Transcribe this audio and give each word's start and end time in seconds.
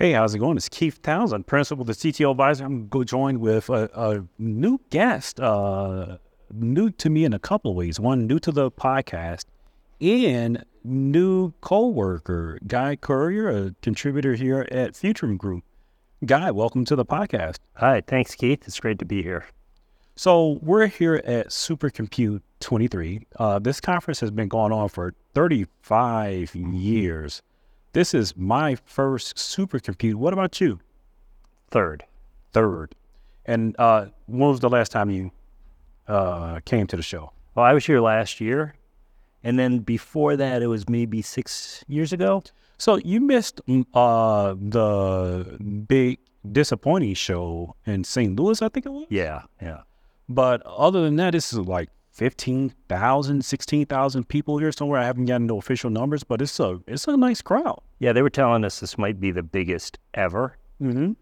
Hey, 0.00 0.12
how's 0.12 0.34
it 0.34 0.38
going? 0.38 0.56
It's 0.56 0.70
Keith 0.70 1.02
Townsend, 1.02 1.46
principal, 1.46 1.84
the 1.84 1.92
CTO 1.92 2.30
advisor. 2.30 2.64
I'm 2.64 2.88
go 2.88 3.04
joined 3.04 3.38
with 3.38 3.68
a, 3.68 3.90
a 3.92 4.24
new 4.38 4.80
guest, 4.88 5.38
uh, 5.38 6.16
new 6.50 6.88
to 6.88 7.10
me 7.10 7.26
in 7.26 7.34
a 7.34 7.38
couple 7.38 7.72
of 7.72 7.76
ways. 7.76 8.00
One, 8.00 8.26
new 8.26 8.38
to 8.38 8.50
the 8.50 8.70
podcast, 8.70 9.44
and 10.00 10.64
new 10.84 11.52
co-worker, 11.60 12.58
Guy 12.66 12.96
Currier, 12.96 13.50
a 13.50 13.74
contributor 13.82 14.36
here 14.36 14.66
at 14.70 14.94
Futurum 14.94 15.36
Group. 15.36 15.64
Guy, 16.24 16.50
welcome 16.50 16.86
to 16.86 16.96
the 16.96 17.04
podcast. 17.04 17.58
Hi, 17.74 18.00
thanks, 18.00 18.34
Keith. 18.34 18.62
It's 18.66 18.80
great 18.80 19.00
to 19.00 19.04
be 19.04 19.22
here. 19.22 19.44
So 20.16 20.60
we're 20.62 20.86
here 20.86 21.20
at 21.26 21.48
Supercompute 21.48 22.40
23. 22.60 23.26
Uh, 23.38 23.58
this 23.58 23.82
conference 23.82 24.20
has 24.20 24.30
been 24.30 24.48
going 24.48 24.72
on 24.72 24.88
for 24.88 25.12
35 25.34 26.54
years. 26.54 27.42
This 27.92 28.14
is 28.14 28.36
my 28.36 28.76
first 28.84 29.36
supercomputer. 29.36 30.14
What 30.14 30.32
about 30.32 30.60
you? 30.60 30.78
Third. 31.70 32.04
Third. 32.52 32.94
And 33.46 33.74
uh, 33.78 34.06
when 34.26 34.48
was 34.48 34.60
the 34.60 34.68
last 34.68 34.92
time 34.92 35.10
you 35.10 35.32
uh, 36.06 36.60
came 36.64 36.86
to 36.86 36.96
the 36.96 37.02
show? 37.02 37.32
Well, 37.54 37.64
I 37.64 37.72
was 37.72 37.84
here 37.84 38.00
last 38.00 38.40
year. 38.40 38.74
And 39.42 39.58
then 39.58 39.78
before 39.78 40.36
that, 40.36 40.62
it 40.62 40.66
was 40.66 40.88
maybe 40.88 41.22
six 41.22 41.84
years 41.88 42.12
ago. 42.12 42.42
So 42.78 42.96
you 42.96 43.20
missed 43.20 43.60
mm, 43.66 43.84
uh, 43.94 44.54
the 44.58 45.58
big 45.88 46.18
disappointing 46.52 47.14
show 47.14 47.74
in 47.86 48.04
St. 48.04 48.38
Louis, 48.38 48.62
I 48.62 48.68
think 48.68 48.86
it 48.86 48.90
was? 48.90 49.06
Yeah, 49.08 49.42
yeah. 49.60 49.80
But 50.28 50.62
other 50.64 51.02
than 51.02 51.16
that, 51.16 51.32
this 51.32 51.52
is 51.52 51.58
like 51.58 51.88
15,000, 52.10 53.44
16,000 53.44 54.28
people 54.28 54.58
here 54.58 54.72
somewhere. 54.72 55.00
I 55.00 55.04
haven't 55.04 55.26
gotten 55.26 55.46
no 55.46 55.58
official 55.58 55.90
numbers, 55.90 56.24
but 56.24 56.42
it's 56.42 56.58
a 56.60 56.80
it's 56.86 57.06
a 57.06 57.16
nice 57.16 57.40
crowd. 57.40 57.80
Yeah, 57.98 58.12
they 58.12 58.22
were 58.22 58.30
telling 58.30 58.64
us 58.64 58.80
this 58.80 58.98
might 58.98 59.20
be 59.20 59.30
the 59.30 59.42
biggest 59.42 59.98
ever. 60.14 60.56
Mm-hmm. 60.82 61.12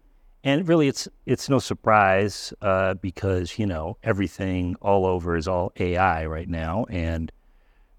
And 0.43 0.67
really, 0.67 0.87
it's 0.87 1.07
it's 1.25 1.49
no 1.49 1.59
surprise 1.59 2.53
uh, 2.61 2.95
because 2.95 3.59
you 3.59 3.65
know 3.65 3.97
everything 4.03 4.75
all 4.81 5.05
over 5.05 5.35
is 5.35 5.47
all 5.47 5.71
AI 5.79 6.25
right 6.25 6.49
now, 6.49 6.85
and 6.89 7.31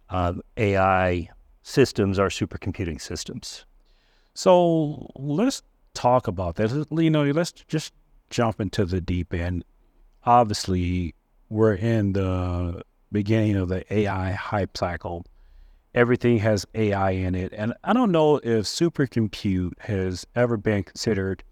uh, 0.09 0.35
AI 0.57 1.29
systems 1.63 2.19
are 2.19 2.29
supercomputing 2.29 3.01
systems. 3.01 3.67
So 4.35 5.11
let's 5.17 5.63
talk 5.95 6.27
about 6.27 6.57
that. 6.57 6.87
You 6.91 7.11
know, 7.11 7.25
let's 7.25 7.53
just 7.53 7.93
jump 8.31 8.61
into 8.61 8.85
the 8.85 9.01
deep 9.01 9.35
end 9.35 9.65
obviously 10.25 11.15
we're 11.51 11.75
in 11.75 12.15
the 12.15 12.83
beginning 13.13 13.57
of 13.57 13.69
the 13.69 13.93
AI 13.93 14.31
hype 14.31 14.77
cycle. 14.77 15.27
Everything 15.95 16.39
has 16.39 16.65
AI 16.75 17.11
in 17.11 17.35
it. 17.35 17.53
And 17.55 17.75
I 17.83 17.93
don't 17.93 18.13
know 18.13 18.37
if 18.37 18.65
supercompute 18.65 19.73
has 19.81 20.27
ever 20.37 20.57
been 20.57 20.85
considered 20.85 21.43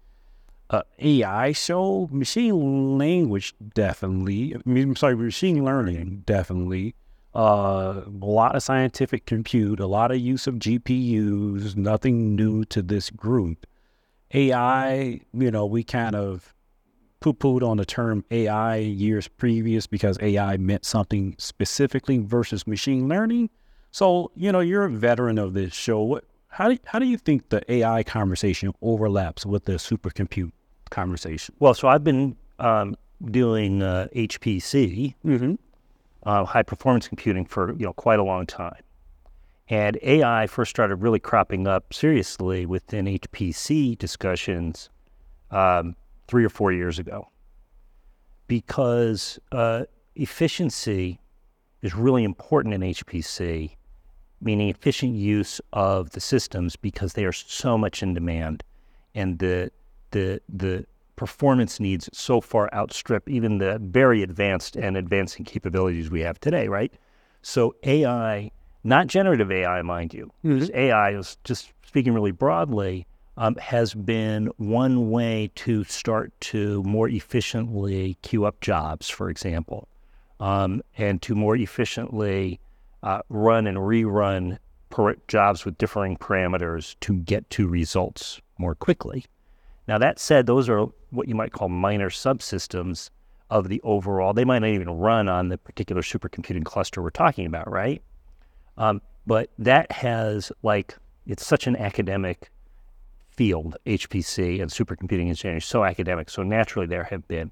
a 0.69 0.83
AI 0.99 1.51
show. 1.51 2.07
Machine 2.11 2.97
language, 2.97 3.53
definitely. 3.73 4.55
I 4.55 4.59
mean, 4.65 4.89
I'm 4.89 4.95
sorry, 4.95 5.15
machine 5.17 5.65
learning, 5.65 6.23
definitely. 6.25 6.95
Uh, 7.35 8.03
a 8.05 8.25
lot 8.25 8.55
of 8.55 8.63
scientific 8.63 9.25
compute, 9.25 9.79
a 9.79 9.85
lot 9.85 10.11
of 10.11 10.17
use 10.17 10.47
of 10.47 10.55
GPUs, 10.55 11.75
nothing 11.75 12.35
new 12.35 12.63
to 12.65 12.81
this 12.81 13.09
group. 13.09 13.67
AI, 14.33 15.19
you 15.33 15.51
know, 15.51 15.65
we 15.65 15.83
kind 15.83 16.15
of 16.15 16.53
poo 17.19 17.33
pooed 17.33 17.67
on 17.67 17.77
the 17.77 17.85
term 17.85 18.23
AI 18.31 18.77
years 18.77 19.27
previous 19.27 19.87
because 19.87 20.17
AI 20.21 20.57
meant 20.57 20.85
something 20.85 21.35
specifically 21.37 22.17
versus 22.19 22.65
machine 22.65 23.07
learning. 23.07 23.49
So, 23.91 24.31
you 24.35 24.51
know, 24.51 24.59
you're 24.59 24.85
a 24.85 24.89
veteran 24.89 25.37
of 25.37 25.53
this 25.53 25.73
show. 25.73 26.01
What, 26.01 26.25
how, 26.47 26.69
do, 26.69 26.77
how 26.85 26.99
do 26.99 27.05
you 27.05 27.17
think 27.17 27.49
the 27.49 27.69
AI 27.71 28.03
conversation 28.03 28.73
overlaps 28.81 29.45
with 29.45 29.65
the 29.65 29.73
supercompute 29.73 30.51
conversation? 30.89 31.55
Well, 31.59 31.73
so 31.73 31.87
I've 31.87 32.03
been 32.03 32.35
um, 32.59 32.95
doing 33.25 33.81
uh, 33.81 34.07
HPC, 34.15 35.15
mm-hmm. 35.25 35.55
uh, 36.23 36.45
high 36.45 36.63
performance 36.63 37.07
computing, 37.07 37.45
for 37.45 37.73
you 37.73 37.85
know 37.85 37.93
quite 37.93 38.19
a 38.19 38.23
long 38.23 38.45
time. 38.45 38.81
And 39.69 39.99
AI 40.01 40.47
first 40.47 40.71
started 40.71 40.95
really 40.95 41.19
cropping 41.19 41.67
up 41.67 41.93
seriously 41.93 42.65
within 42.65 43.05
HPC 43.05 43.97
discussions 43.97 44.89
um, 45.51 45.95
three 46.29 46.45
or 46.45 46.49
four 46.49 46.71
years 46.71 46.99
ago 46.99 47.27
because 48.47 49.39
uh, 49.51 49.83
efficiency 50.15 51.19
is 51.81 51.95
really 51.95 52.23
important 52.23 52.73
in 52.73 52.81
HPC, 52.81 53.71
meaning 54.39 54.69
efficient 54.69 55.15
use 55.15 55.59
of 55.73 56.11
the 56.11 56.19
systems 56.19 56.75
because 56.75 57.13
they 57.13 57.25
are 57.25 57.33
so 57.33 57.77
much 57.77 58.03
in 58.03 58.13
demand 58.13 58.63
and 59.15 59.39
the 59.39 59.71
the 60.11 60.39
the 60.47 60.85
performance 61.15 61.79
needs 61.79 62.09
so 62.13 62.39
far 62.39 62.69
outstrip 62.73 63.27
even 63.27 63.57
the 63.57 63.77
very 63.81 64.23
advanced 64.23 64.75
and 64.75 64.95
advancing 64.95 65.43
capabilities 65.43 66.09
we 66.09 66.21
have 66.21 66.39
today, 66.39 66.67
right? 66.67 66.93
So 67.41 67.75
AI, 67.83 68.51
not 68.83 69.07
generative 69.07 69.51
AI, 69.51 69.81
mind 69.81 70.13
you, 70.13 70.31
mm-hmm. 70.45 70.73
AI 70.73 71.11
is 71.11 71.37
just 71.43 71.73
speaking 71.83 72.13
really 72.13 72.31
broadly, 72.31 73.05
um, 73.39 73.55
has 73.55 73.93
been 73.93 74.47
one 74.57 75.09
way 75.09 75.49
to 75.55 75.85
start 75.85 76.33
to 76.41 76.83
more 76.83 77.07
efficiently 77.07 78.17
queue 78.21 78.43
up 78.43 78.59
jobs, 78.59 79.09
for 79.09 79.29
example, 79.29 79.87
um, 80.41 80.81
and 80.97 81.21
to 81.21 81.33
more 81.33 81.55
efficiently 81.55 82.59
uh, 83.01 83.21
run 83.29 83.65
and 83.65 83.77
rerun 83.77 84.57
jobs 85.29 85.63
with 85.63 85.77
differing 85.77 86.17
parameters 86.17 86.97
to 86.99 87.13
get 87.13 87.49
to 87.49 87.69
results 87.69 88.41
more 88.57 88.75
quickly. 88.75 89.25
Now, 89.87 89.97
that 89.97 90.19
said, 90.19 90.45
those 90.45 90.67
are 90.67 90.87
what 91.11 91.29
you 91.29 91.35
might 91.35 91.53
call 91.53 91.69
minor 91.69 92.09
subsystems 92.09 93.09
of 93.49 93.69
the 93.69 93.79
overall. 93.85 94.33
They 94.33 94.43
might 94.43 94.59
not 94.59 94.71
even 94.71 94.89
run 94.89 95.29
on 95.29 95.47
the 95.47 95.57
particular 95.57 96.01
supercomputing 96.01 96.65
cluster 96.65 97.01
we're 97.01 97.09
talking 97.09 97.45
about, 97.45 97.71
right? 97.71 98.01
Um, 98.77 99.01
but 99.25 99.49
that 99.57 99.89
has 99.93 100.51
like, 100.61 100.97
it's 101.25 101.45
such 101.45 101.67
an 101.67 101.77
academic 101.77 102.51
field, 103.39 103.77
HPC 103.85 104.61
and 104.61 104.69
supercomputing 104.69 105.29
engineering, 105.29 105.59
is 105.59 105.65
so 105.65 105.85
academic. 105.85 106.29
So 106.29 106.43
naturally, 106.43 106.87
there 106.87 107.05
have 107.05 107.25
been 107.29 107.51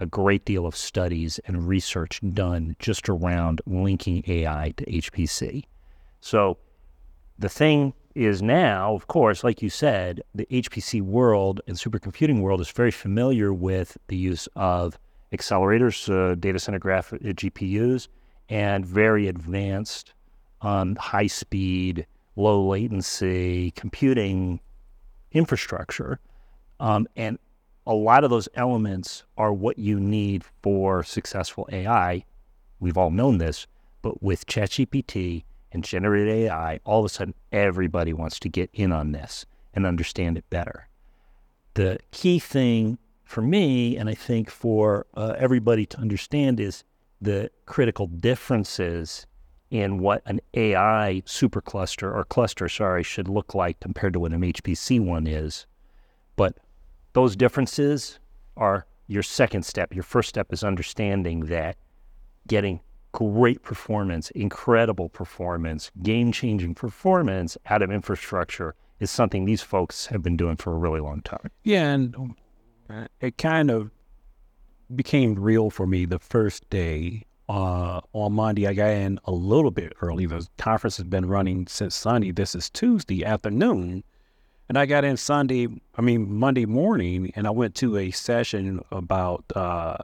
a 0.00 0.06
great 0.06 0.46
deal 0.46 0.64
of 0.64 0.74
studies 0.74 1.38
and 1.44 1.68
research 1.68 2.22
done 2.32 2.76
just 2.78 3.10
around 3.10 3.60
linking 3.66 4.24
AI 4.26 4.72
to 4.78 4.86
HPC. 4.86 5.64
So 6.22 6.56
the 7.38 7.50
thing 7.50 7.92
is 8.14 8.40
now, 8.40 8.94
of 8.94 9.06
course, 9.06 9.44
like 9.44 9.60
you 9.60 9.68
said, 9.68 10.22
the 10.34 10.46
HPC 10.46 11.02
world 11.02 11.60
and 11.66 11.76
supercomputing 11.76 12.40
world 12.40 12.62
is 12.62 12.70
very 12.70 12.90
familiar 12.90 13.52
with 13.52 13.98
the 14.06 14.16
use 14.16 14.48
of 14.56 14.98
accelerators, 15.34 16.08
uh, 16.08 16.36
data 16.36 16.58
center 16.58 16.78
graph 16.78 17.12
uh, 17.12 17.18
GPUs, 17.18 18.08
and 18.48 18.86
very 18.86 19.28
advanced, 19.28 20.14
um, 20.62 20.96
high 20.96 21.26
speed, 21.26 22.06
low 22.34 22.66
latency 22.66 23.72
computing 23.72 24.60
infrastructure. 25.38 26.20
Um, 26.80 27.08
and 27.16 27.38
a 27.86 27.94
lot 27.94 28.24
of 28.24 28.30
those 28.30 28.48
elements 28.54 29.24
are 29.38 29.52
what 29.52 29.78
you 29.78 29.98
need 29.98 30.44
for 30.62 31.02
successful 31.02 31.66
AI. 31.72 32.24
We've 32.80 32.98
all 32.98 33.10
known 33.10 33.38
this, 33.38 33.66
but 34.02 34.22
with 34.22 34.46
ChatGPT 34.46 35.44
and 35.72 35.82
generated 35.82 36.28
AI, 36.28 36.80
all 36.84 37.00
of 37.00 37.06
a 37.06 37.08
sudden 37.08 37.34
everybody 37.50 38.12
wants 38.12 38.38
to 38.40 38.48
get 38.48 38.68
in 38.74 38.92
on 38.92 39.12
this 39.12 39.46
and 39.72 39.86
understand 39.86 40.36
it 40.36 40.48
better. 40.50 40.88
The 41.74 41.98
key 42.10 42.38
thing 42.38 42.98
for 43.24 43.40
me, 43.40 43.96
and 43.96 44.08
I 44.08 44.14
think 44.14 44.50
for 44.50 45.06
uh, 45.14 45.34
everybody 45.38 45.86
to 45.86 45.98
understand, 45.98 46.60
is 46.60 46.84
the 47.20 47.50
critical 47.66 48.06
differences 48.06 49.26
in 49.70 49.98
what 49.98 50.22
an 50.26 50.40
AI 50.54 51.22
supercluster 51.26 52.12
or 52.12 52.24
cluster, 52.24 52.68
sorry, 52.68 53.02
should 53.02 53.28
look 53.28 53.54
like 53.54 53.80
compared 53.80 54.14
to 54.14 54.20
what 54.20 54.32
an 54.32 54.40
HPC 54.40 55.00
one 55.00 55.26
is. 55.26 55.66
But 56.36 56.56
those 57.12 57.36
differences 57.36 58.18
are 58.56 58.86
your 59.06 59.22
second 59.22 59.64
step. 59.64 59.94
Your 59.94 60.04
first 60.04 60.28
step 60.28 60.52
is 60.52 60.64
understanding 60.64 61.46
that 61.46 61.76
getting 62.46 62.80
great 63.12 63.62
performance, 63.62 64.30
incredible 64.30 65.08
performance, 65.08 65.90
game 66.02 66.32
changing 66.32 66.74
performance 66.74 67.56
out 67.66 67.82
of 67.82 67.90
infrastructure 67.90 68.74
is 69.00 69.10
something 69.10 69.44
these 69.44 69.62
folks 69.62 70.06
have 70.06 70.22
been 70.22 70.36
doing 70.36 70.56
for 70.56 70.72
a 70.72 70.76
really 70.76 71.00
long 71.00 71.22
time. 71.22 71.50
Yeah. 71.62 71.92
And 71.92 72.34
uh, 72.90 73.06
it 73.20 73.38
kind 73.38 73.70
of 73.70 73.90
became 74.94 75.34
real 75.34 75.70
for 75.70 75.86
me 75.86 76.04
the 76.04 76.18
first 76.18 76.68
day 76.70 77.26
uh, 77.48 78.00
on 78.12 78.32
Monday. 78.32 78.66
I 78.66 78.74
got 78.74 78.90
in 78.90 79.18
a 79.24 79.32
little 79.32 79.70
bit 79.70 79.92
early. 80.00 80.26
The 80.26 80.46
conference 80.58 80.96
has 80.98 81.06
been 81.06 81.26
running 81.26 81.66
since 81.66 81.94
Sunday. 81.94 82.32
This 82.32 82.54
is 82.54 82.70
Tuesday 82.70 83.24
afternoon. 83.24 84.04
And 84.68 84.76
I 84.76 84.84
got 84.84 85.04
in 85.04 85.16
Sunday, 85.16 85.66
I 85.96 86.02
mean, 86.02 86.34
Monday 86.34 86.66
morning, 86.66 87.32
and 87.34 87.46
I 87.46 87.50
went 87.50 87.74
to 87.76 87.96
a 87.96 88.10
session 88.10 88.82
about 88.90 89.44
uh, 89.56 89.96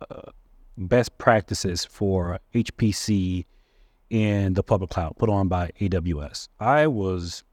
best 0.79 1.19
practices 1.19 1.85
for 1.85 2.41
HPC 2.55 3.45
in 4.09 4.55
the 4.55 4.63
public 4.63 4.91
cloud 4.91 5.17
put 5.19 5.29
on 5.29 5.49
by 5.49 5.71
AWS. 5.81 6.49
I 6.61 6.87
was 6.87 7.45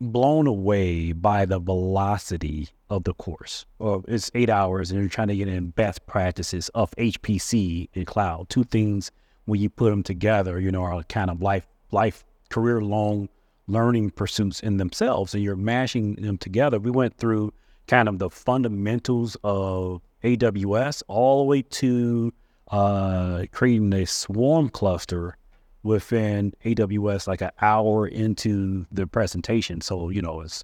blown 0.00 0.48
away 0.48 1.12
by 1.12 1.44
the 1.44 1.60
velocity 1.60 2.70
of 2.92 3.04
the 3.04 3.14
course. 3.14 3.64
It's 3.80 4.30
eight 4.34 4.50
hours, 4.50 4.90
and 4.90 5.00
you're 5.00 5.08
trying 5.08 5.28
to 5.28 5.36
get 5.36 5.48
in 5.48 5.70
best 5.70 6.04
practices 6.06 6.68
of 6.74 6.90
HPC 6.92 7.88
and 7.94 8.06
cloud. 8.06 8.50
Two 8.50 8.64
things 8.64 9.10
when 9.46 9.60
you 9.60 9.70
put 9.70 9.90
them 9.90 10.02
together, 10.02 10.60
you 10.60 10.70
know, 10.70 10.82
are 10.82 11.02
kind 11.04 11.30
of 11.30 11.40
life 11.40 11.66
life 11.90 12.24
career 12.50 12.82
long 12.82 13.30
learning 13.66 14.10
pursuits 14.10 14.60
in 14.60 14.76
themselves, 14.76 15.32
and 15.34 15.42
you're 15.42 15.56
mashing 15.56 16.16
them 16.16 16.36
together. 16.36 16.78
We 16.78 16.90
went 16.90 17.16
through 17.16 17.54
kind 17.86 18.08
of 18.08 18.18
the 18.18 18.28
fundamentals 18.28 19.38
of 19.42 20.02
AWS 20.22 21.02
all 21.08 21.44
the 21.44 21.48
way 21.48 21.62
to 21.62 22.32
uh, 22.70 23.44
creating 23.52 23.92
a 23.94 24.04
swarm 24.04 24.68
cluster 24.68 25.38
within 25.82 26.52
AWS 26.64 27.26
like 27.26 27.40
an 27.40 27.50
hour 27.62 28.06
into 28.06 28.86
the 28.92 29.06
presentation. 29.06 29.80
So, 29.80 30.10
you 30.10 30.20
know, 30.20 30.42
it's 30.42 30.62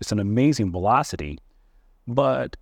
it's 0.00 0.12
an 0.12 0.18
amazing 0.18 0.72
velocity. 0.72 1.38
But 2.08 2.56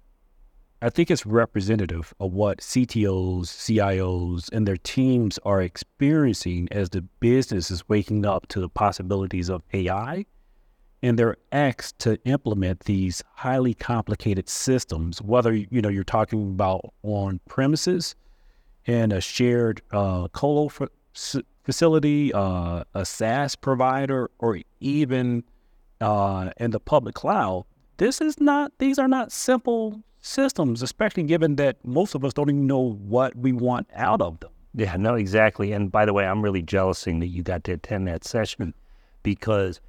I 0.83 0.91
think 0.91 1.11
it's 1.11 1.25
representative 1.25 2.13
of 2.21 2.35
what 2.35 2.59
CTOs, 2.59 3.47
CIOs, 3.47 4.53
and 4.53 4.67
their 4.67 4.77
teams 4.77 5.39
are 5.45 5.63
experiencing 5.63 6.69
as 6.73 6.91
the 6.91 7.03
business 7.21 7.71
is 7.71 7.89
waking 7.89 8.27
up 8.27 8.49
to 8.49 8.61
the 8.61 8.69
possibilities 8.69 9.49
of 9.49 9.63
AI 9.73 10.27
and 11.01 11.19
their 11.19 11.37
X 11.53 11.93
to 11.99 12.19
implement 12.25 12.81
these 12.81 13.23
highly 13.35 13.73
complicated 13.73 14.49
systems, 14.49 15.23
whether 15.23 15.55
you 15.55 15.81
know 15.81 15.89
you're 15.89 16.05
talking 16.05 16.51
about 16.51 16.93
on 17.05 17.39
premises 17.49 18.17
and 18.87 19.13
a 19.13 19.21
shared 19.21 19.81
uh, 19.93 20.27
colo 20.29 20.69
facility, 21.65 22.33
uh, 22.33 22.83
a 22.95 23.05
SaaS 23.05 23.55
provider, 23.55 24.31
or 24.41 24.59
even 24.81 25.45
uh, 26.01 26.51
in 26.57 26.73
the 26.73 26.81
public 26.81 27.15
cloud. 27.15 27.65
This 27.99 28.21
is 28.21 28.41
not; 28.41 28.73
these 28.79 28.99
are 28.99 29.09
not 29.09 29.33
simple 29.33 30.03
systems, 30.21 30.83
especially 30.83 31.23
given 31.23 31.57
that 31.57 31.77
most 31.85 32.15
of 32.15 32.25
us 32.25 32.33
don't 32.33 32.51
even 32.51 32.67
know 32.67 32.93
what 32.93 33.35
we 33.37 33.53
want 33.53 33.89
out 33.95 34.21
of 34.21 34.41
them. 34.41 34.51
Yeah, 34.75 34.97
no, 34.97 35.15
exactly. 35.15 35.73
And 35.73 35.91
by 35.91 36.05
the 36.05 36.13
way, 36.13 36.27
I'm 36.27 36.43
really 36.43 36.63
jealousing 36.63 37.21
that 37.21 37.29
you 37.29 37.43
got 37.43 37.65
to 37.65 37.73
attend 37.73 38.09
that 38.09 38.25
session 38.25 38.75
because 39.23 39.81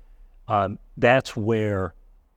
um, 0.48 0.80
that's 0.96 1.36
where 1.36 1.94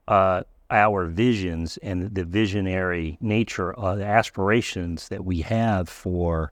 uh, 0.07 0.43
our 0.69 1.05
visions 1.05 1.77
and 1.77 2.13
the 2.13 2.25
visionary 2.25 3.17
nature 3.21 3.73
of 3.73 3.99
the 3.99 4.05
aspirations 4.05 5.07
that 5.09 5.23
we 5.23 5.41
have 5.41 5.87
for 5.87 6.51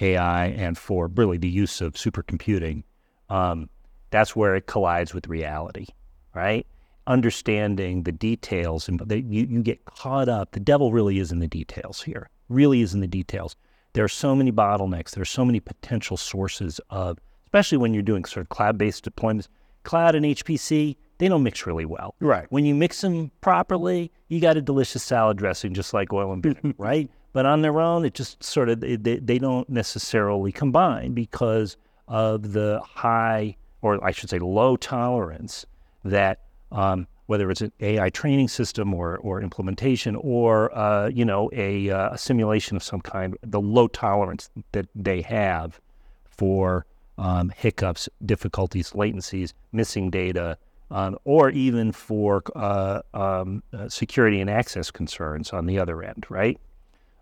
AI 0.00 0.46
and 0.46 0.76
for 0.76 1.06
really 1.08 1.38
the 1.38 1.48
use 1.48 1.80
of 1.80 1.94
supercomputing, 1.94 2.82
um, 3.30 3.68
that's 4.10 4.34
where 4.34 4.56
it 4.56 4.66
collides 4.66 5.14
with 5.14 5.28
reality, 5.28 5.86
right? 6.34 6.66
Understanding 7.06 8.04
the 8.04 8.12
details 8.12 8.88
and 8.88 9.00
they, 9.00 9.18
you, 9.18 9.46
you 9.48 9.62
get 9.62 9.84
caught 9.84 10.28
up. 10.28 10.52
The 10.52 10.60
devil 10.60 10.92
really 10.92 11.18
is 11.18 11.32
in 11.32 11.40
the 11.40 11.48
details 11.48 12.02
here, 12.02 12.28
really 12.48 12.80
is 12.80 12.94
in 12.94 13.00
the 13.00 13.08
details. 13.08 13.56
There 13.94 14.04
are 14.04 14.08
so 14.08 14.34
many 14.34 14.52
bottlenecks. 14.52 15.10
There 15.10 15.22
are 15.22 15.26
so 15.26 15.44
many 15.44 15.60
potential 15.60 16.16
sources 16.16 16.80
of, 16.90 17.18
especially 17.46 17.78
when 17.78 17.92
you're 17.92 18.02
doing 18.02 18.24
sort 18.24 18.42
of 18.42 18.48
cloud 18.48 18.78
based 18.78 19.04
deployments 19.04 19.48
cloud 19.82 20.14
and 20.14 20.24
HPC, 20.24 20.96
they 21.18 21.28
don't 21.28 21.42
mix 21.42 21.66
really 21.66 21.84
well. 21.84 22.14
Right. 22.20 22.46
When 22.50 22.64
you 22.64 22.74
mix 22.74 23.00
them 23.00 23.30
properly, 23.40 24.10
you 24.28 24.40
got 24.40 24.56
a 24.56 24.62
delicious 24.62 25.02
salad 25.02 25.38
dressing, 25.38 25.74
just 25.74 25.94
like 25.94 26.12
oil 26.12 26.32
and 26.32 26.42
vinegar, 26.42 26.74
right? 26.78 27.10
But 27.32 27.46
on 27.46 27.62
their 27.62 27.80
own, 27.80 28.04
it 28.04 28.14
just 28.14 28.42
sort 28.42 28.68
of 28.68 28.80
they, 28.80 28.96
they 28.96 29.38
don't 29.38 29.68
necessarily 29.68 30.52
combine 30.52 31.12
because 31.12 31.76
of 32.08 32.52
the 32.52 32.80
high, 32.84 33.56
or 33.80 34.02
I 34.04 34.10
should 34.10 34.30
say, 34.30 34.38
low 34.38 34.76
tolerance 34.76 35.64
that 36.04 36.40
um, 36.72 37.06
whether 37.26 37.50
it's 37.50 37.60
an 37.60 37.72
AI 37.80 38.10
training 38.10 38.48
system 38.48 38.92
or 38.92 39.18
or 39.18 39.40
implementation 39.40 40.16
or 40.16 40.76
uh, 40.76 41.08
you 41.08 41.24
know 41.24 41.50
a, 41.52 41.90
uh, 41.90 42.14
a 42.14 42.18
simulation 42.18 42.76
of 42.76 42.82
some 42.82 43.00
kind, 43.00 43.36
the 43.42 43.60
low 43.60 43.86
tolerance 43.88 44.50
that 44.72 44.86
they 44.94 45.22
have 45.22 45.80
for 46.24 46.84
um, 47.18 47.52
hiccups, 47.56 48.08
difficulties, 48.26 48.90
latencies, 48.90 49.52
missing 49.72 50.10
data, 50.10 50.58
um, 50.90 51.16
or 51.24 51.50
even 51.50 51.92
for 51.92 52.42
uh, 52.56 53.00
um, 53.14 53.62
uh, 53.72 53.88
security 53.88 54.40
and 54.40 54.50
access 54.50 54.90
concerns 54.90 55.52
on 55.52 55.66
the 55.66 55.78
other 55.78 56.02
end, 56.02 56.26
right? 56.28 56.58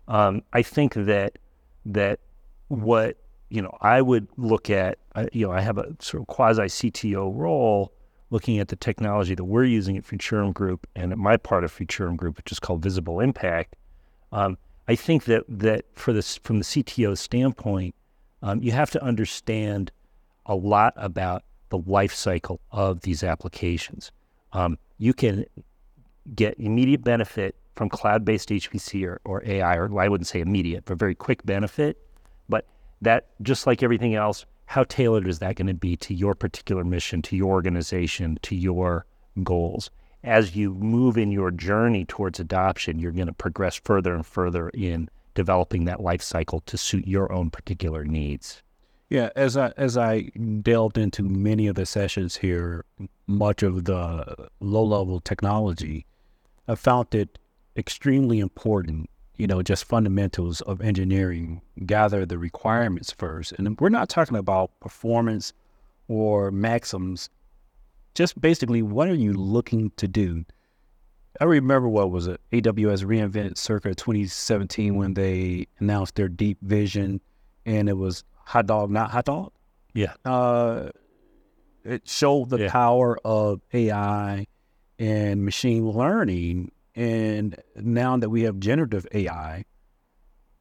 Um, 0.07 0.41
I 0.53 0.61
think 0.61 0.93
that 0.93 1.37
that 1.85 2.19
what 2.69 3.17
you 3.49 3.61
know 3.61 3.77
I 3.81 4.01
would 4.01 4.27
look 4.37 4.69
at, 4.69 4.97
uh, 5.15 5.27
you 5.31 5.45
know, 5.45 5.53
I 5.53 5.61
have 5.61 5.77
a 5.77 5.95
sort 5.99 6.21
of 6.21 6.27
quasi 6.27 6.63
CTO 6.63 7.31
role 7.35 7.93
looking 8.31 8.57
at 8.59 8.69
the 8.69 8.75
technology 8.75 9.35
that 9.35 9.43
we're 9.43 9.65
using 9.65 9.97
at 9.97 10.05
Futurum 10.05 10.53
Group 10.53 10.87
and 10.95 11.11
at 11.11 11.17
my 11.17 11.37
part 11.37 11.63
of 11.63 11.71
Futurum 11.71 12.15
Group, 12.15 12.37
which 12.37 12.51
is 12.51 12.59
called 12.59 12.81
Visible 12.81 13.19
Impact. 13.19 13.75
Um, 14.31 14.57
I 14.87 14.95
think 14.95 15.25
that 15.25 15.43
that 15.47 15.85
for 15.93 16.11
this 16.13 16.37
from 16.37 16.57
the 16.57 16.65
CTO 16.65 17.17
standpoint, 17.17 17.93
um, 18.41 18.63
you 18.63 18.71
have 18.71 18.89
to 18.91 19.03
understand 19.03 19.91
a 20.45 20.55
lot 20.55 20.93
about 20.95 21.43
the 21.69 21.77
life 21.77 22.13
cycle 22.13 22.59
of 22.71 23.01
these 23.01 23.23
applications. 23.23 24.11
Um, 24.53 24.77
you 24.97 25.13
can 25.13 25.45
get 26.35 26.59
immediate 26.59 27.03
benefit 27.03 27.55
from 27.75 27.89
cloud-based 27.89 28.49
HPC 28.49 29.05
or, 29.05 29.21
or 29.23 29.43
AI, 29.45 29.75
or 29.75 29.99
I 29.99 30.07
wouldn't 30.07 30.27
say 30.27 30.41
immediate, 30.41 30.85
but 30.85 30.97
very 30.97 31.15
quick 31.15 31.45
benefit. 31.45 31.97
But 32.49 32.65
that, 33.01 33.27
just 33.41 33.65
like 33.65 33.81
everything 33.81 34.15
else, 34.15 34.45
how 34.71 34.85
tailored 34.85 35.27
is 35.27 35.39
that 35.39 35.57
going 35.57 35.67
to 35.67 35.73
be 35.73 35.97
to 35.97 36.13
your 36.13 36.33
particular 36.33 36.85
mission, 36.85 37.21
to 37.21 37.35
your 37.35 37.51
organization, 37.51 38.39
to 38.41 38.55
your 38.55 39.05
goals? 39.43 39.89
As 40.23 40.55
you 40.55 40.73
move 40.73 41.17
in 41.17 41.29
your 41.29 41.51
journey 41.51 42.05
towards 42.05 42.39
adoption, 42.39 42.97
you're 42.97 43.11
going 43.11 43.27
to 43.27 43.33
progress 43.33 43.75
further 43.83 44.15
and 44.15 44.25
further 44.25 44.69
in 44.69 45.09
developing 45.35 45.83
that 45.85 45.99
life 45.99 46.21
cycle 46.21 46.61
to 46.61 46.77
suit 46.77 47.05
your 47.05 47.33
own 47.33 47.49
particular 47.49 48.05
needs. 48.05 48.63
Yeah, 49.09 49.29
as 49.35 49.57
I 49.57 49.73
as 49.75 49.97
I 49.97 50.31
delved 50.61 50.97
into 50.97 51.23
many 51.23 51.67
of 51.67 51.75
the 51.75 51.85
sessions 51.85 52.37
here, 52.37 52.85
much 53.27 53.63
of 53.63 53.83
the 53.83 54.47
low 54.61 54.85
level 54.85 55.19
technology, 55.19 56.05
I 56.69 56.75
found 56.75 57.13
it 57.13 57.37
extremely 57.75 58.39
important. 58.39 59.09
You 59.41 59.47
know, 59.47 59.63
just 59.63 59.85
fundamentals 59.85 60.61
of 60.61 60.81
engineering, 60.81 61.63
gather 61.87 62.27
the 62.27 62.37
requirements 62.37 63.11
first, 63.11 63.53
and 63.53 63.75
we're 63.79 63.89
not 63.89 64.07
talking 64.07 64.37
about 64.37 64.69
performance 64.81 65.51
or 66.07 66.51
maxims. 66.51 67.27
Just 68.13 68.39
basically, 68.39 68.83
what 68.83 69.07
are 69.07 69.15
you 69.15 69.33
looking 69.33 69.89
to 69.97 70.07
do? 70.07 70.45
I 71.39 71.45
remember 71.45 71.89
what 71.89 72.11
was 72.11 72.27
it? 72.27 72.39
AWS 72.51 73.03
reInvent 73.03 73.57
circa 73.57 73.95
2017 73.95 74.93
when 74.93 75.15
they 75.15 75.65
announced 75.79 76.13
their 76.13 76.29
deep 76.29 76.59
vision, 76.61 77.19
and 77.65 77.89
it 77.89 77.97
was 77.97 78.23
hot 78.45 78.67
dog, 78.67 78.91
not 78.91 79.09
hot 79.09 79.25
dog. 79.25 79.51
Yeah. 79.95 80.13
Uh, 80.23 80.89
it 81.83 82.07
showed 82.07 82.51
the 82.51 82.59
yeah. 82.59 82.71
power 82.71 83.17
of 83.25 83.61
AI 83.73 84.45
and 84.99 85.43
machine 85.43 85.89
learning. 85.89 86.71
And 87.01 87.55
now 87.75 88.15
that 88.17 88.29
we 88.29 88.43
have 88.43 88.59
generative 88.59 89.07
AI, 89.11 89.65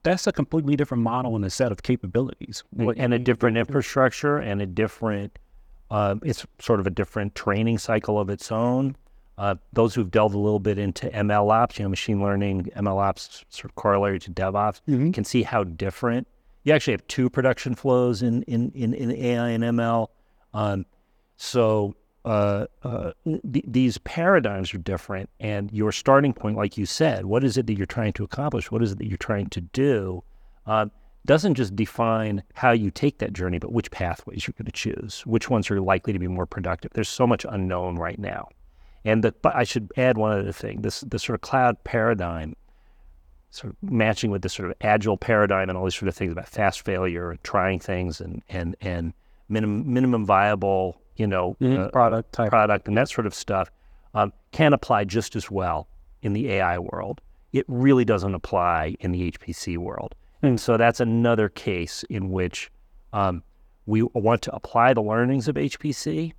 that's 0.03 0.27
a 0.27 0.33
completely 0.33 0.75
different 0.75 1.03
model 1.03 1.37
and 1.37 1.45
a 1.45 1.51
set 1.51 1.71
of 1.71 1.83
capabilities. 1.83 2.65
and 2.97 3.13
a 3.13 3.19
different 3.19 3.59
infrastructure 3.59 4.39
and 4.39 4.63
a 4.63 4.67
different, 4.67 5.39
uh, 5.91 6.15
it's 6.23 6.47
sort 6.59 6.81
of 6.81 6.87
a 6.87 6.91
different 6.91 7.35
training 7.35 7.77
cycle 7.77 8.19
of 8.19 8.31
its 8.31 8.51
own. 8.51 8.97
Uh, 9.37 9.57
those 9.75 9.95
who've 9.95 10.11
delved 10.11 10.35
a 10.35 10.39
little 10.39 10.61
bit 10.61 10.79
into 10.79 11.11
ML 11.11 11.51
ops, 11.51 11.79
you 11.79 11.83
know, 11.83 11.91
machine 11.91 12.23
learning, 12.23 12.71
ML 12.75 12.99
ops 12.99 13.45
sort 13.51 13.67
of 13.67 13.75
corollary 13.75 14.19
to 14.19 14.31
DevOps, 14.31 14.81
mm-hmm. 14.89 15.11
can 15.11 15.25
see 15.25 15.43
how 15.43 15.63
different. 15.63 16.27
You 16.65 16.73
actually 16.73 16.95
have 16.95 17.07
two 17.07 17.29
production 17.29 17.75
flows 17.75 18.23
in 18.23 18.45
in 18.45 18.71
in, 18.75 18.95
in 18.95 19.11
AI 19.11 19.51
and 19.51 19.65
ML. 19.65 20.09
Um, 20.55 20.87
so 21.37 21.95
uh, 22.25 22.67
uh, 22.83 23.13
th- 23.25 23.65
these 23.67 23.99
paradigms 23.99 24.75
are 24.75 24.79
different, 24.79 25.31
and 25.41 25.73
your 25.73 25.93
starting 25.93 26.33
point, 26.33 26.57
like 26.57 26.77
you 26.77 26.87
said, 26.87 27.25
what 27.25 27.45
is 27.45 27.57
it 27.57 27.67
that 27.67 27.77
you're 27.79 27.87
trying 27.87 28.13
to 28.15 28.25
accomplish? 28.25 28.71
What 28.71 28.83
is 28.83 28.93
it 28.93 28.99
that 28.99 29.07
you're 29.07 29.17
trying 29.17 29.49
to 29.51 29.61
do? 29.61 30.23
Um, 30.67 30.91
doesn't 31.27 31.55
just 31.55 31.77
define 31.77 32.43
how 32.55 32.73
you 32.73 32.91
take 32.91 33.19
that 33.19 33.33
journey, 33.33 33.59
but 33.59 33.73
which 33.73 33.91
pathways 33.91 34.47
you're 34.47 34.55
going 34.57 34.67
to 34.67 34.73
choose, 34.73 35.23
which 35.27 35.51
ones 35.51 35.71
are 35.71 35.81
likely 35.81 36.13
to 36.13 36.19
be 36.19 36.29
more 36.29 36.47
productive. 36.47 36.93
There's 36.93 37.09
so 37.09 37.27
much 37.27 37.47
unknown 37.49 37.97
right 37.97 38.19
now. 38.19 38.49
And 39.05 39.25
the, 39.25 39.33
but 39.33 39.55
I 39.57 39.65
should 39.65 39.91
add 39.97 40.19
one 40.19 40.39
other 40.39 40.53
thing: 40.53 40.83
this 40.83 41.01
the 41.01 41.19
sort 41.19 41.35
of 41.35 41.41
cloud 41.41 41.83
paradigm, 41.85 42.55
sort 43.51 43.73
of 43.73 43.91
matching 43.91 44.31
with 44.31 44.43
this 44.43 44.53
sort 44.53 44.71
of 44.71 44.77
agile 44.83 45.17
paradigm 45.17 45.71
and 45.71 45.79
all 45.79 45.85
these 45.85 45.95
sort 45.95 46.09
of 46.09 46.15
things 46.15 46.33
about 46.33 46.49
fast 46.49 46.85
failure 46.85 47.31
and 47.31 47.43
trying 47.43 47.81
things 47.81 48.21
and 48.21 48.43
and 48.51 48.77
and 48.83 49.15
minimum 49.49 50.25
viable, 50.25 51.01
you 51.21 51.27
know, 51.27 51.57
mm-hmm. 51.61 51.83
uh, 51.83 51.89
product 51.89 52.33
type. 52.33 52.49
product 52.49 52.89
and 52.89 52.97
that 52.97 53.11
sort 53.11 53.27
of 53.27 53.35
stuff 53.35 53.71
um, 54.15 54.33
can 54.53 54.73
apply 54.73 55.05
just 55.05 55.37
as 55.37 55.51
well 55.51 55.87
in 56.23 56.33
the 56.33 56.51
AI 56.51 56.79
world. 56.79 57.21
It 57.53 57.67
really 57.69 58.07
doesn't 58.07 58.35
apply 58.35 58.97
in 59.01 59.13
the 59.13 59.31
HPC 59.31 59.77
world. 59.77 60.15
And 60.43 60.59
so 60.59 60.79
that's 60.79 61.01
another 61.01 61.51
case 61.51 62.05
in 62.09 62.31
which 62.31 62.71
um, 63.13 63.43
we 63.85 64.03
want 64.03 64.41
to 64.43 64.55
apply 64.55 64.95
the 64.95 65.03
learnings 65.03 65.47
of 65.49 65.57
HPC 65.57 66.33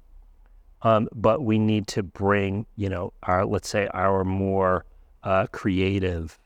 Um, 0.82 1.08
but 1.14 1.44
we 1.44 1.60
need 1.60 1.86
to 1.88 2.02
bring, 2.02 2.66
you 2.76 2.90
know, 2.90 3.14
our 3.24 3.46
let's 3.46 3.70
say 3.70 3.88
our 3.94 4.24
more 4.24 4.86
uh, 5.24 5.46
creative, 5.52 6.40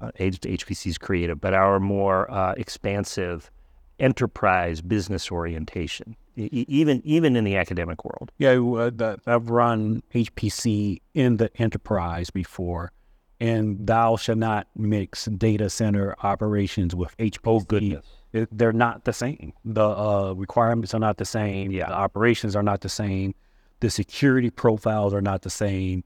uh, 0.00 0.10
is 0.18 0.98
creative, 0.98 1.38
but 1.38 1.52
our 1.52 1.78
more 1.78 2.30
uh, 2.30 2.54
expansive 2.56 3.50
enterprise 3.98 4.80
business 4.80 5.30
orientation, 5.30 6.16
even 6.36 7.00
even 7.04 7.36
in 7.36 7.44
the 7.44 7.56
academic 7.56 8.04
world. 8.04 8.32
Yeah, 8.38 8.58
uh, 8.58 9.16
I've 9.26 9.50
run 9.50 10.02
HPC 10.14 11.00
in 11.14 11.36
the 11.36 11.50
enterprise 11.60 12.30
before, 12.30 12.92
and 13.40 13.86
thou 13.86 14.16
shall 14.16 14.36
not 14.36 14.68
mix 14.76 15.26
data 15.26 15.70
center 15.70 16.14
operations 16.22 16.94
with 16.94 17.16
HPC. 17.18 17.40
Oh 17.44 17.60
goodness. 17.60 18.06
It, 18.32 18.48
they're 18.50 18.72
not 18.72 19.04
the 19.04 19.12
same. 19.12 19.52
The 19.64 19.88
uh, 19.88 20.32
requirements 20.32 20.92
are 20.92 20.98
not 20.98 21.18
the 21.18 21.24
same. 21.24 21.70
Yeah. 21.70 21.86
The 21.86 21.94
operations 21.94 22.56
are 22.56 22.64
not 22.64 22.80
the 22.80 22.88
same. 22.88 23.34
The 23.78 23.90
security 23.90 24.50
profiles 24.50 25.14
are 25.14 25.20
not 25.20 25.42
the 25.42 25.50
same. 25.50 26.02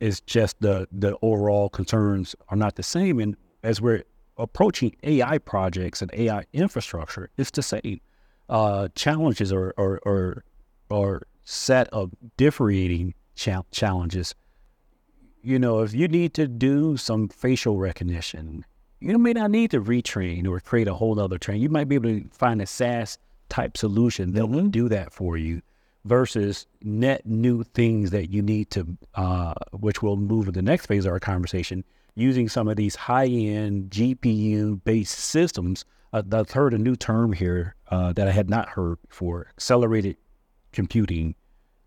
It's 0.00 0.20
just 0.20 0.60
the 0.60 0.88
the 0.90 1.16
overall 1.22 1.68
concerns 1.68 2.34
are 2.48 2.56
not 2.56 2.74
the 2.74 2.82
same. 2.82 3.20
And 3.20 3.36
as 3.62 3.80
we're 3.80 4.02
approaching 4.36 4.94
AI 5.02 5.38
projects 5.38 6.02
and 6.02 6.10
AI 6.14 6.44
infrastructure, 6.52 7.30
it's 7.36 7.50
the 7.50 7.62
same. 7.62 8.00
Uh, 8.48 8.88
challenges 8.94 9.52
or, 9.52 9.74
are, 9.76 10.00
are 10.06 10.44
are 10.90 11.22
set 11.44 11.88
of 11.88 12.12
differentiating 12.36 13.14
cha- 13.34 13.62
challenges. 13.70 14.34
You 15.42 15.58
know, 15.58 15.80
if 15.80 15.94
you 15.94 16.08
need 16.08 16.34
to 16.34 16.48
do 16.48 16.96
some 16.96 17.28
facial 17.28 17.76
recognition, 17.76 18.64
you 19.00 19.18
may 19.18 19.32
not 19.32 19.50
need 19.50 19.70
to 19.70 19.80
retrain 19.80 20.46
or 20.48 20.60
create 20.60 20.88
a 20.88 20.94
whole 20.94 21.18
other 21.20 21.38
train. 21.38 21.60
You 21.60 21.68
might 21.68 21.88
be 21.88 21.94
able 21.94 22.08
to 22.10 22.28
find 22.32 22.60
a 22.60 22.66
SaaS 22.66 23.18
type 23.48 23.76
solution 23.76 24.32
that 24.32 24.46
will 24.46 24.68
do 24.68 24.88
that 24.88 25.12
for 25.12 25.36
you 25.36 25.62
versus 26.04 26.66
net 26.82 27.24
new 27.26 27.62
things 27.62 28.10
that 28.10 28.30
you 28.30 28.42
need 28.42 28.70
to, 28.70 28.96
uh, 29.14 29.54
which 29.72 30.02
will 30.02 30.16
move 30.16 30.46
to 30.46 30.52
the 30.52 30.62
next 30.62 30.86
phase 30.86 31.06
of 31.06 31.12
our 31.12 31.20
conversation, 31.20 31.84
using 32.14 32.48
some 32.48 32.66
of 32.68 32.76
these 32.76 32.96
high 32.96 33.26
end 33.26 33.90
GPU 33.90 34.82
based 34.84 35.18
systems. 35.18 35.84
Uh, 36.12 36.22
I've 36.32 36.50
heard 36.50 36.74
a 36.74 36.78
new 36.78 36.96
term 36.96 37.32
here 37.32 37.74
uh, 37.90 38.12
that 38.14 38.28
I 38.28 38.30
had 38.30 38.48
not 38.48 38.70
heard 38.70 38.98
before 39.08 39.46
accelerated 39.50 40.16
computing 40.72 41.34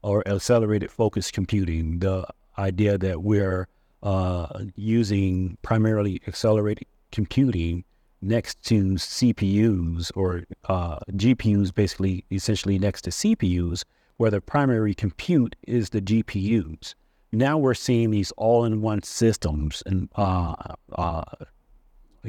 or 0.04 0.28
accelerated 0.28 0.92
focus 0.92 1.32
computing. 1.32 2.00
The 2.00 2.28
idea 2.58 2.98
that 2.98 3.24
we're 3.24 3.68
uh, 4.04 4.66
using 4.76 5.58
primarily 5.62 6.22
accelerated 6.28 6.88
computing 7.12 7.84
next 8.22 8.62
to 8.64 8.84
CPUs 8.96 10.12
or 10.16 10.44
uh, 10.66 11.00
GPUs, 11.12 11.74
basically, 11.74 12.24
essentially 12.32 12.78
next 12.78 13.02
to 13.04 13.10
CPUs, 13.10 13.84
where 14.18 14.30
the 14.30 14.42
primary 14.42 14.94
compute 14.94 15.56
is 15.64 15.90
the 15.90 16.02
GPUs. 16.02 16.94
Now 17.32 17.58
we're 17.58 17.74
seeing 17.74 18.12
these 18.12 18.32
all-in-one 18.34 19.04
systems 19.04 19.82
and 19.86 20.10
uh, 20.16 20.54
uh, 20.92 21.24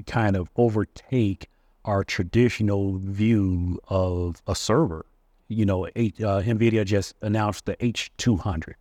kind 0.07 0.37
of 0.37 0.49
overtake 0.57 1.49
our 1.85 2.05
traditional 2.05 2.99
view 2.99 3.81
of 3.89 4.43
a 4.47 4.55
server. 4.55 5.07
You 5.49 5.67
know, 5.67 5.87
uh, 5.87 5.91
NVIDIA 5.97 6.85
just 6.85 7.15
announced 7.21 7.67
the 7.67 7.77
H200. 7.77 8.75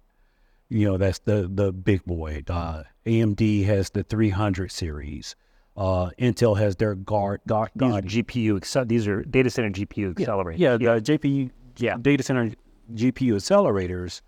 You 0.70 0.88
know, 0.88 0.98
that's 0.98 1.20
the 1.20 1.50
the 1.54 1.72
big 1.74 2.04
boy. 2.06 2.44
Uh, 2.48 2.84
AMD 3.06 3.66
has 3.66 3.90
the 3.90 4.04
300 4.04 4.72
series. 4.72 5.36
Uh, 5.76 6.10
Intel 6.20 6.58
has 6.58 6.76
their 6.78 6.96
guard, 6.96 7.42
guard, 7.48 7.72
These 7.76 7.92
are 7.94 8.02
GPU. 8.02 8.88
These 8.88 9.08
are 9.08 9.24
data 9.24 9.50
center 9.50 9.70
GPU 9.70 10.14
accelerators. 10.14 10.56
yeah, 10.58 10.78
the 10.78 11.02
JPU, 11.02 11.50
Yeah. 11.78 11.98
data 12.02 12.24
center 12.24 12.52
GPU 12.94 13.36
accelerators. 13.36 14.22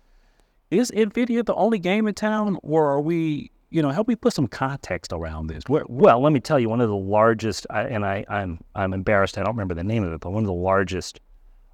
Is 0.70 0.90
NVIDIA 0.90 1.44
the 1.46 1.54
only 1.54 1.78
game 1.78 2.06
in 2.08 2.14
town, 2.14 2.58
or 2.62 2.90
are 2.90 3.00
we? 3.00 3.50
You 3.74 3.82
know, 3.82 3.90
help 3.90 4.06
me 4.06 4.14
put 4.14 4.32
some 4.32 4.46
context 4.46 5.12
around 5.12 5.48
this. 5.48 5.64
Well, 5.68 6.20
let 6.20 6.32
me 6.32 6.38
tell 6.38 6.60
you, 6.60 6.68
one 6.68 6.80
of 6.80 6.88
the 6.88 6.94
largest, 6.94 7.66
and 7.70 8.06
I, 8.06 8.24
I'm 8.28 8.60
I'm 8.76 8.94
embarrassed. 8.94 9.36
I 9.36 9.42
don't 9.42 9.54
remember 9.56 9.74
the 9.74 9.82
name 9.82 10.04
of 10.04 10.12
it, 10.12 10.20
but 10.20 10.30
one 10.30 10.44
of 10.44 10.46
the 10.46 10.52
largest 10.52 11.18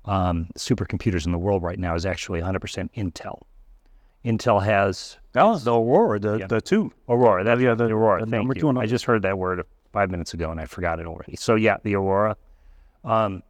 um, 0.06 0.48
supercomputers 0.56 1.26
in 1.26 1.32
the 1.32 1.38
world 1.38 1.62
right 1.62 1.78
now 1.78 1.94
is 1.94 2.06
actually 2.06 2.40
100% 2.40 2.88
Intel. 2.96 3.42
Intel 4.24 4.64
has 4.64 5.18
oh, 5.36 5.58
the 5.58 5.74
Aurora, 5.74 6.18
the 6.18 6.38
Yeah. 6.38 6.46
the 6.46 6.62
two. 6.62 6.90
Aurora. 7.06 7.44
That, 7.44 7.60
yeah, 7.60 7.74
the 7.74 7.84
Aurora. 7.84 8.20
the 8.20 8.30
Thank 8.30 8.48
number 8.48 8.54
two 8.54 8.70
I 8.80 8.86
just 8.86 9.04
heard 9.04 9.20
that 9.20 9.36
word 9.36 9.62
five 9.92 10.10
minutes 10.10 10.32
ago 10.32 10.50
and 10.50 10.58
I 10.58 10.64
forgot 10.64 11.00
it 11.00 11.06
already. 11.06 11.36
So 11.36 11.54
yeah, 11.54 11.76
the 11.82 11.96
Aurora. 11.96 12.34
Um, 13.04 13.42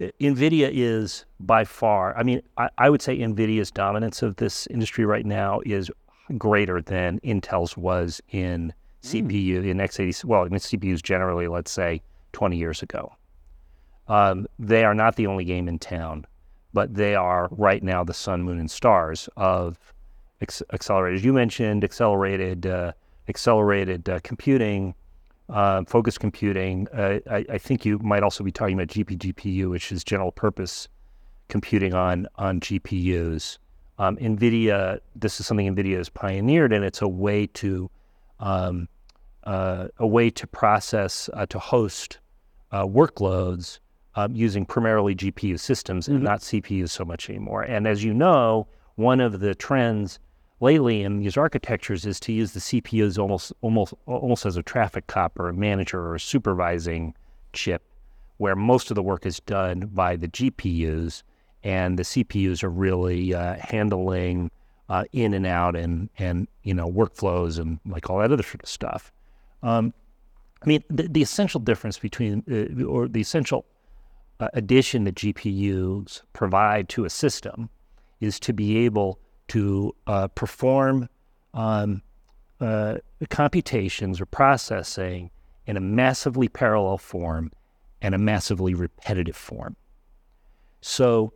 NVIDIA 0.00 0.70
is 0.72 1.24
by 1.40 1.64
far. 1.64 2.16
I 2.18 2.24
mean, 2.24 2.42
I, 2.58 2.68
I 2.78 2.90
would 2.90 3.00
say 3.00 3.18
NVIDIA's 3.18 3.70
dominance 3.70 4.22
of 4.22 4.36
this 4.36 4.66
industry 4.66 5.04
right 5.06 5.24
now 5.24 5.60
is 5.64 5.90
greater 6.38 6.80
than 6.82 7.20
Intel's 7.20 7.76
was 7.76 8.20
in 8.30 8.72
CPU 9.02 9.64
in 9.64 9.78
x86. 9.78 10.24
Well, 10.24 10.42
I 10.42 10.48
mean 10.48 10.58
CPUs 10.58 11.02
generally, 11.02 11.48
let's 11.48 11.70
say 11.70 12.02
20 12.32 12.56
years 12.56 12.82
ago. 12.82 13.12
Um, 14.08 14.46
they 14.58 14.84
are 14.84 14.94
not 14.94 15.16
the 15.16 15.26
only 15.26 15.44
game 15.44 15.68
in 15.68 15.78
town, 15.78 16.26
but 16.72 16.94
they 16.94 17.14
are 17.14 17.48
right 17.50 17.82
now 17.82 18.04
the 18.04 18.14
sun, 18.14 18.42
moon, 18.42 18.58
and 18.60 18.70
stars 18.70 19.28
of 19.36 19.78
ex- 20.40 20.62
accelerators. 20.72 21.22
You 21.22 21.32
mentioned 21.32 21.84
accelerated 21.84 22.66
uh, 22.66 22.92
accelerated 23.28 24.08
uh, 24.08 24.20
computing, 24.22 24.94
uh, 25.48 25.84
focused 25.86 26.20
computing. 26.20 26.86
Uh, 26.92 27.18
I, 27.28 27.44
I 27.50 27.58
think 27.58 27.84
you 27.84 27.98
might 27.98 28.22
also 28.22 28.44
be 28.44 28.52
talking 28.52 28.74
about 28.74 28.88
GPGPU, 28.88 29.70
which 29.70 29.90
is 29.90 30.04
general 30.04 30.32
purpose 30.32 30.88
computing 31.48 31.94
on 31.94 32.26
on 32.36 32.60
GPUs. 32.60 33.58
Um, 33.98 34.16
NVIDIA, 34.16 35.00
this 35.14 35.40
is 35.40 35.46
something 35.46 35.74
NVIDIA 35.74 35.96
has 35.96 36.08
pioneered, 36.08 36.72
and 36.72 36.84
it's 36.84 37.02
a 37.02 37.08
way 37.08 37.46
to 37.48 37.90
um, 38.40 38.88
uh, 39.44 39.88
a 39.98 40.06
way 40.06 40.28
to 40.30 40.46
process 40.46 41.30
uh, 41.32 41.46
to 41.46 41.58
host 41.58 42.18
uh, 42.72 42.84
workloads 42.84 43.78
um, 44.16 44.34
using 44.34 44.66
primarily 44.66 45.14
GPU 45.14 45.58
systems 45.58 46.08
and 46.08 46.22
not 46.22 46.40
CPUs 46.40 46.90
so 46.90 47.04
much 47.04 47.30
anymore. 47.30 47.62
And 47.62 47.86
as 47.86 48.02
you 48.02 48.12
know, 48.12 48.66
one 48.96 49.20
of 49.20 49.40
the 49.40 49.54
trends 49.54 50.18
lately 50.60 51.02
in 51.02 51.18
these 51.18 51.36
architectures 51.36 52.06
is 52.06 52.18
to 52.20 52.32
use 52.32 52.52
the 52.52 52.60
CPUs 52.60 53.18
almost 53.18 53.52
almost 53.60 53.94
almost 54.06 54.46
as 54.46 54.56
a 54.56 54.62
traffic 54.62 55.06
cop 55.06 55.38
or 55.38 55.48
a 55.48 55.54
manager 55.54 56.00
or 56.00 56.14
a 56.14 56.20
supervising 56.20 57.14
chip, 57.52 57.82
where 58.38 58.56
most 58.56 58.90
of 58.90 58.94
the 58.94 59.02
work 59.02 59.26
is 59.26 59.40
done 59.40 59.90
by 59.92 60.16
the 60.16 60.28
GPUs, 60.28 61.22
and 61.66 61.98
the 61.98 62.04
CPUs 62.04 62.62
are 62.62 62.70
really 62.70 63.34
uh, 63.34 63.56
handling 63.58 64.52
uh, 64.88 65.02
in 65.12 65.34
and 65.34 65.44
out 65.44 65.74
and 65.74 66.08
and 66.16 66.46
you 66.62 66.72
know 66.72 66.86
workflows 66.88 67.58
and 67.58 67.80
like 67.84 68.08
all 68.08 68.20
that 68.20 68.30
other 68.30 68.44
sort 68.44 68.62
of 68.62 68.68
stuff. 68.68 69.12
Um, 69.64 69.92
I 70.62 70.66
mean, 70.68 70.84
the, 70.88 71.08
the 71.08 71.22
essential 71.22 71.58
difference 71.58 71.98
between 71.98 72.44
uh, 72.48 72.84
or 72.84 73.08
the 73.08 73.20
essential 73.20 73.66
uh, 74.38 74.48
addition 74.54 75.02
that 75.04 75.16
GPUs 75.16 76.22
provide 76.32 76.88
to 76.90 77.04
a 77.04 77.10
system 77.10 77.68
is 78.20 78.38
to 78.40 78.52
be 78.52 78.78
able 78.78 79.18
to 79.48 79.92
uh, 80.06 80.28
perform 80.28 81.08
um, 81.52 82.00
uh, 82.60 82.98
computations 83.28 84.20
or 84.20 84.26
processing 84.26 85.32
in 85.66 85.76
a 85.76 85.80
massively 85.80 86.48
parallel 86.48 86.98
form 86.98 87.50
and 88.00 88.14
a 88.14 88.18
massively 88.18 88.72
repetitive 88.72 89.36
form. 89.36 89.74
So, 90.80 91.32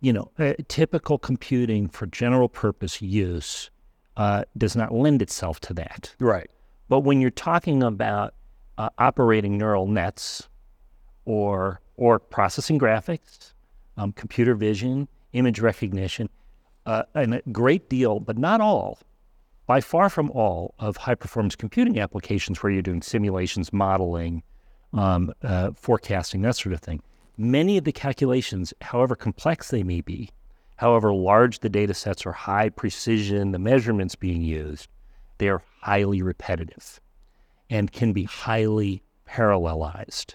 you 0.00 0.12
know, 0.12 0.30
uh, 0.38 0.54
typical 0.68 1.18
computing 1.18 1.88
for 1.88 2.06
general 2.06 2.48
purpose 2.48 3.02
use 3.02 3.70
uh, 4.16 4.44
does 4.56 4.76
not 4.76 4.92
lend 4.92 5.22
itself 5.22 5.60
to 5.60 5.74
that. 5.74 6.14
Right. 6.18 6.50
But 6.88 7.00
when 7.00 7.20
you're 7.20 7.30
talking 7.30 7.82
about 7.82 8.34
uh, 8.78 8.88
operating 8.98 9.58
neural 9.58 9.86
nets 9.86 10.48
or 11.24 11.80
or 11.96 12.18
processing 12.20 12.78
graphics, 12.78 13.54
um, 13.96 14.12
computer 14.12 14.54
vision, 14.54 15.08
image 15.32 15.58
recognition, 15.58 16.28
uh, 16.86 17.02
and 17.14 17.34
a 17.34 17.42
great 17.50 17.88
deal, 17.90 18.20
but 18.20 18.38
not 18.38 18.60
all, 18.60 19.00
by 19.66 19.80
far 19.80 20.08
from 20.08 20.30
all 20.30 20.74
of 20.78 20.96
high 20.96 21.16
performance 21.16 21.56
computing 21.56 21.98
applications 21.98 22.62
where 22.62 22.72
you're 22.72 22.82
doing 22.82 23.02
simulations, 23.02 23.72
modeling, 23.72 24.42
um, 24.94 25.32
uh, 25.42 25.72
forecasting, 25.74 26.40
that 26.42 26.56
sort 26.56 26.72
of 26.72 26.80
thing. 26.80 27.02
Many 27.40 27.78
of 27.78 27.84
the 27.84 27.92
calculations, 27.92 28.74
however 28.80 29.14
complex 29.14 29.70
they 29.70 29.84
may 29.84 30.00
be, 30.00 30.30
however 30.74 31.14
large 31.14 31.60
the 31.60 31.68
data 31.68 31.94
sets 31.94 32.26
or 32.26 32.32
high 32.32 32.68
precision 32.68 33.52
the 33.52 33.60
measurements 33.60 34.16
being 34.16 34.42
used, 34.42 34.88
they 35.38 35.48
are 35.48 35.62
highly 35.80 36.20
repetitive 36.20 37.00
and 37.70 37.92
can 37.92 38.12
be 38.12 38.24
highly 38.24 39.02
parallelized. 39.28 40.34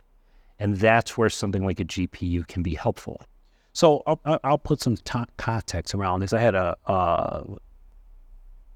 And 0.60 0.77
that's 0.77 1.17
where 1.17 1.29
something 1.29 1.65
like 1.65 1.81
a 1.81 1.86
GPU 1.86 2.48
can 2.48 2.63
be 2.63 2.74
helpful. 2.74 3.22
So 3.74 4.01
I'll, 4.07 4.39
I'll- 4.43 4.57
put 4.57 4.79
some 4.79 4.95
to 4.95 5.25
context 5.36 5.93
around 5.93 6.22
this. 6.22 6.31
I 6.31 6.39
had 6.39 6.55
a, 6.55 6.77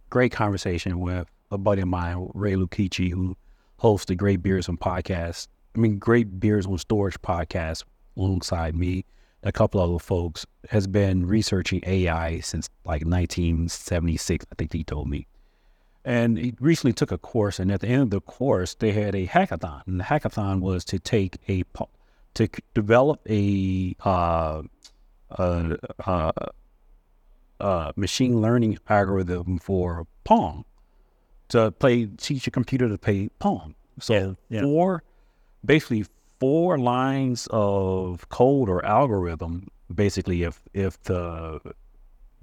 great 0.10 0.32
conversation 0.32 1.00
with 1.00 1.30
a 1.52 1.58
buddy 1.58 1.82
of 1.82 1.88
mine, 1.88 2.30
Ray 2.34 2.54
Lucchesi, 2.54 3.10
who 3.12 3.38
hosts 3.78 4.06
the 4.08 4.16
Greybeards 4.16 4.68
and 4.68 4.80
Podcast. 4.80 5.48
I 5.76 5.80
mean, 5.80 6.00
Greybeards 6.00 6.66
on 6.66 6.78
Storage 6.78 7.22
podcast 7.22 7.84
alongside 8.18 8.76
me. 8.76 9.06
a 9.44 9.52
couple 9.52 9.80
other 9.80 10.00
folks, 10.00 10.46
has 10.70 10.88
been 10.88 11.26
researching 11.26 11.82
AI 11.86 12.40
since 12.40 12.70
like 12.86 13.04
1976. 13.06 14.46
I 14.52 14.56
think 14.56 14.74
he 14.74 14.84
told 14.84 15.08
me. 15.10 15.28
And 16.04 16.38
he 16.38 16.56
recently 16.60 16.94
took 16.94 17.12
a 17.12 17.18
course, 17.18 17.60
and 17.60 17.72
at 17.72 17.82
the 17.82 17.88
end 17.88 18.04
of 18.04 18.10
the 18.10 18.22
course, 18.22 18.74
they 18.74 18.92
had 18.92 19.14
a 19.14 19.28
hackathon. 19.28 19.82
And 19.86 20.00
the 20.00 20.06
hackathon 20.06 20.62
was 20.62 20.84
to 20.86 21.00
take 21.00 21.38
a 21.48 21.64
to 22.34 22.48
develop 22.74 23.20
a 23.30 23.96
uh, 24.04 24.64
uh, 25.32 25.76
uh, 26.06 26.32
uh, 27.60 27.92
machine 27.96 28.42
learning 28.42 28.78
algorithm 28.88 29.60
for 29.60 30.08
Pong 30.24 30.66
to 31.50 31.72
play 31.72 32.06
teach 32.06 32.46
your 32.46 32.52
computer 32.52 32.88
to 32.90 32.98
play 32.98 33.30
Pong. 33.40 33.76
So 34.00 34.14
yeah, 34.14 34.60
yeah. 34.60 34.62
four, 34.62 35.04
basically 35.66 36.06
four 36.40 36.78
lines 36.78 37.48
of 37.52 38.28
code 38.30 38.70
or 38.70 38.84
algorithm. 38.86 39.68
Basically, 39.94 40.44
if 40.44 40.62
if 40.74 41.02
the 41.04 41.60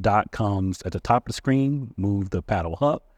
dot 0.00 0.32
comes 0.32 0.82
at 0.82 0.92
the 0.92 1.00
top 1.00 1.24
of 1.24 1.26
the 1.28 1.32
screen, 1.34 1.94
move 1.96 2.30
the 2.30 2.42
paddle 2.42 2.78
up 2.80 3.14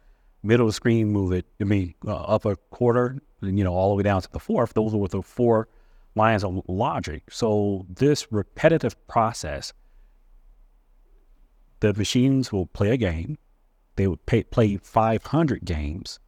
middle 0.46 0.66
of 0.66 0.72
the 0.72 0.76
screen, 0.76 1.12
move 1.12 1.32
it, 1.32 1.44
I 1.60 1.64
mean, 1.64 1.94
uh, 2.06 2.14
up 2.14 2.44
a 2.44 2.56
quarter, 2.56 3.20
you 3.42 3.64
know, 3.64 3.74
all 3.74 3.90
the 3.90 3.96
way 3.96 4.02
down 4.02 4.22
to 4.22 4.30
the 4.30 4.38
fourth. 4.38 4.72
Those 4.74 4.94
were 4.94 5.08
the 5.08 5.22
four 5.22 5.68
lines 6.14 6.44
of 6.44 6.62
logic. 6.68 7.24
So 7.30 7.84
this 7.88 8.32
repetitive 8.32 8.94
process, 9.08 9.72
the 11.80 11.92
machines 11.92 12.52
will 12.52 12.66
play 12.66 12.90
a 12.90 12.96
game. 12.96 13.38
They 13.96 14.06
would 14.06 14.24
pay, 14.26 14.44
play 14.44 14.76
500 14.76 15.64
games. 15.64 16.18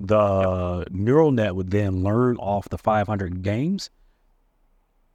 The 0.00 0.86
neural 0.90 1.30
net 1.30 1.54
would 1.54 1.70
then 1.70 2.02
learn 2.02 2.36
off 2.38 2.70
the 2.70 2.78
500 2.78 3.42
games, 3.42 3.90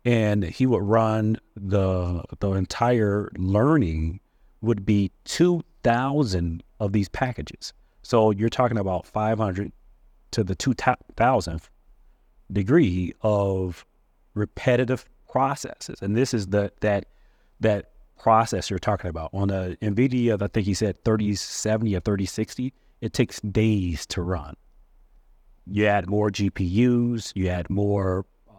and 0.05 0.43
he 0.43 0.67
would 0.67 0.83
run 0.83 1.37
the 1.55 2.23
the 2.39 2.51
entire 2.51 3.31
learning 3.35 4.19
would 4.61 4.85
be 4.85 5.11
2,000 5.25 6.63
of 6.79 6.91
these 6.93 7.09
packages. 7.09 7.73
So 8.03 8.29
you're 8.29 8.49
talking 8.49 8.77
about 8.77 9.07
500 9.07 9.71
to 10.31 10.43
the 10.43 10.55
2000th 10.55 11.69
degree 12.51 13.13
of 13.21 13.85
repetitive 14.35 15.05
processes. 15.27 16.01
And 16.01 16.15
this 16.15 16.33
is 16.33 16.47
the 16.47 16.71
that 16.81 17.07
that 17.59 17.91
process 18.19 18.69
you're 18.69 18.79
talking 18.79 19.09
about. 19.09 19.31
On 19.33 19.47
the 19.47 19.77
NVIDIA, 19.81 20.41
I 20.41 20.47
think 20.47 20.65
he 20.65 20.73
said 20.73 21.03
3070 21.03 21.95
or 21.95 21.99
3060, 21.99 22.73
it 23.01 23.13
takes 23.13 23.39
days 23.41 24.05
to 24.07 24.21
run. 24.21 24.55
You 25.67 25.87
add 25.87 26.07
more 26.07 26.29
GPUs, 26.29 27.31
you 27.35 27.47
add 27.49 27.69
more 27.69 28.25
uh, 28.49 28.53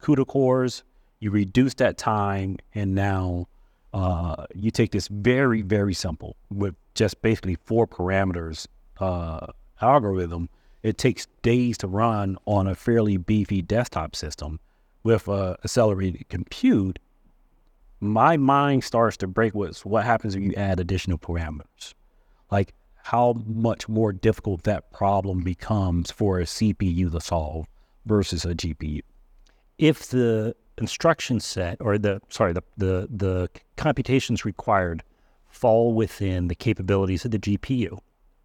CUDA 0.00 0.26
cores, 0.26 0.84
you 1.20 1.30
reduce 1.30 1.74
that 1.74 1.98
time, 1.98 2.58
and 2.74 2.94
now 2.94 3.48
uh, 3.92 4.46
you 4.54 4.70
take 4.70 4.92
this 4.92 5.08
very, 5.08 5.62
very 5.62 5.94
simple 5.94 6.36
with 6.50 6.74
just 6.94 7.20
basically 7.22 7.56
four 7.64 7.86
parameters 7.86 8.66
uh, 9.00 9.46
algorithm. 9.80 10.48
It 10.82 10.98
takes 10.98 11.26
days 11.42 11.78
to 11.78 11.86
run 11.86 12.36
on 12.46 12.66
a 12.66 12.74
fairly 12.74 13.16
beefy 13.16 13.62
desktop 13.62 14.16
system 14.16 14.60
with 15.02 15.28
uh, 15.28 15.56
accelerated 15.64 16.28
compute. 16.28 16.98
My 18.00 18.36
mind 18.36 18.84
starts 18.84 19.16
to 19.18 19.26
break 19.26 19.54
with 19.54 19.84
what 19.86 20.04
happens 20.04 20.34
if 20.34 20.42
you 20.42 20.54
add 20.54 20.80
additional 20.80 21.18
parameters. 21.18 21.94
Like 22.50 22.74
how 23.02 23.34
much 23.46 23.88
more 23.88 24.12
difficult 24.12 24.62
that 24.62 24.92
problem 24.92 25.42
becomes 25.42 26.10
for 26.10 26.38
a 26.38 26.44
CPU 26.44 27.10
to 27.10 27.20
solve 27.20 27.66
versus 28.06 28.44
a 28.44 28.54
GPU. 28.54 29.00
If 29.78 30.08
the 30.08 30.54
instruction 30.78 31.40
set 31.40 31.76
or 31.80 31.98
the 31.98 32.20
sorry 32.28 32.52
the 32.52 32.62
the 32.76 33.08
the 33.10 33.48
computations 33.76 34.44
required 34.44 35.02
fall 35.48 35.92
within 35.92 36.48
the 36.48 36.54
capabilities 36.54 37.24
of 37.24 37.30
the 37.30 37.38
GPU. 37.38 37.98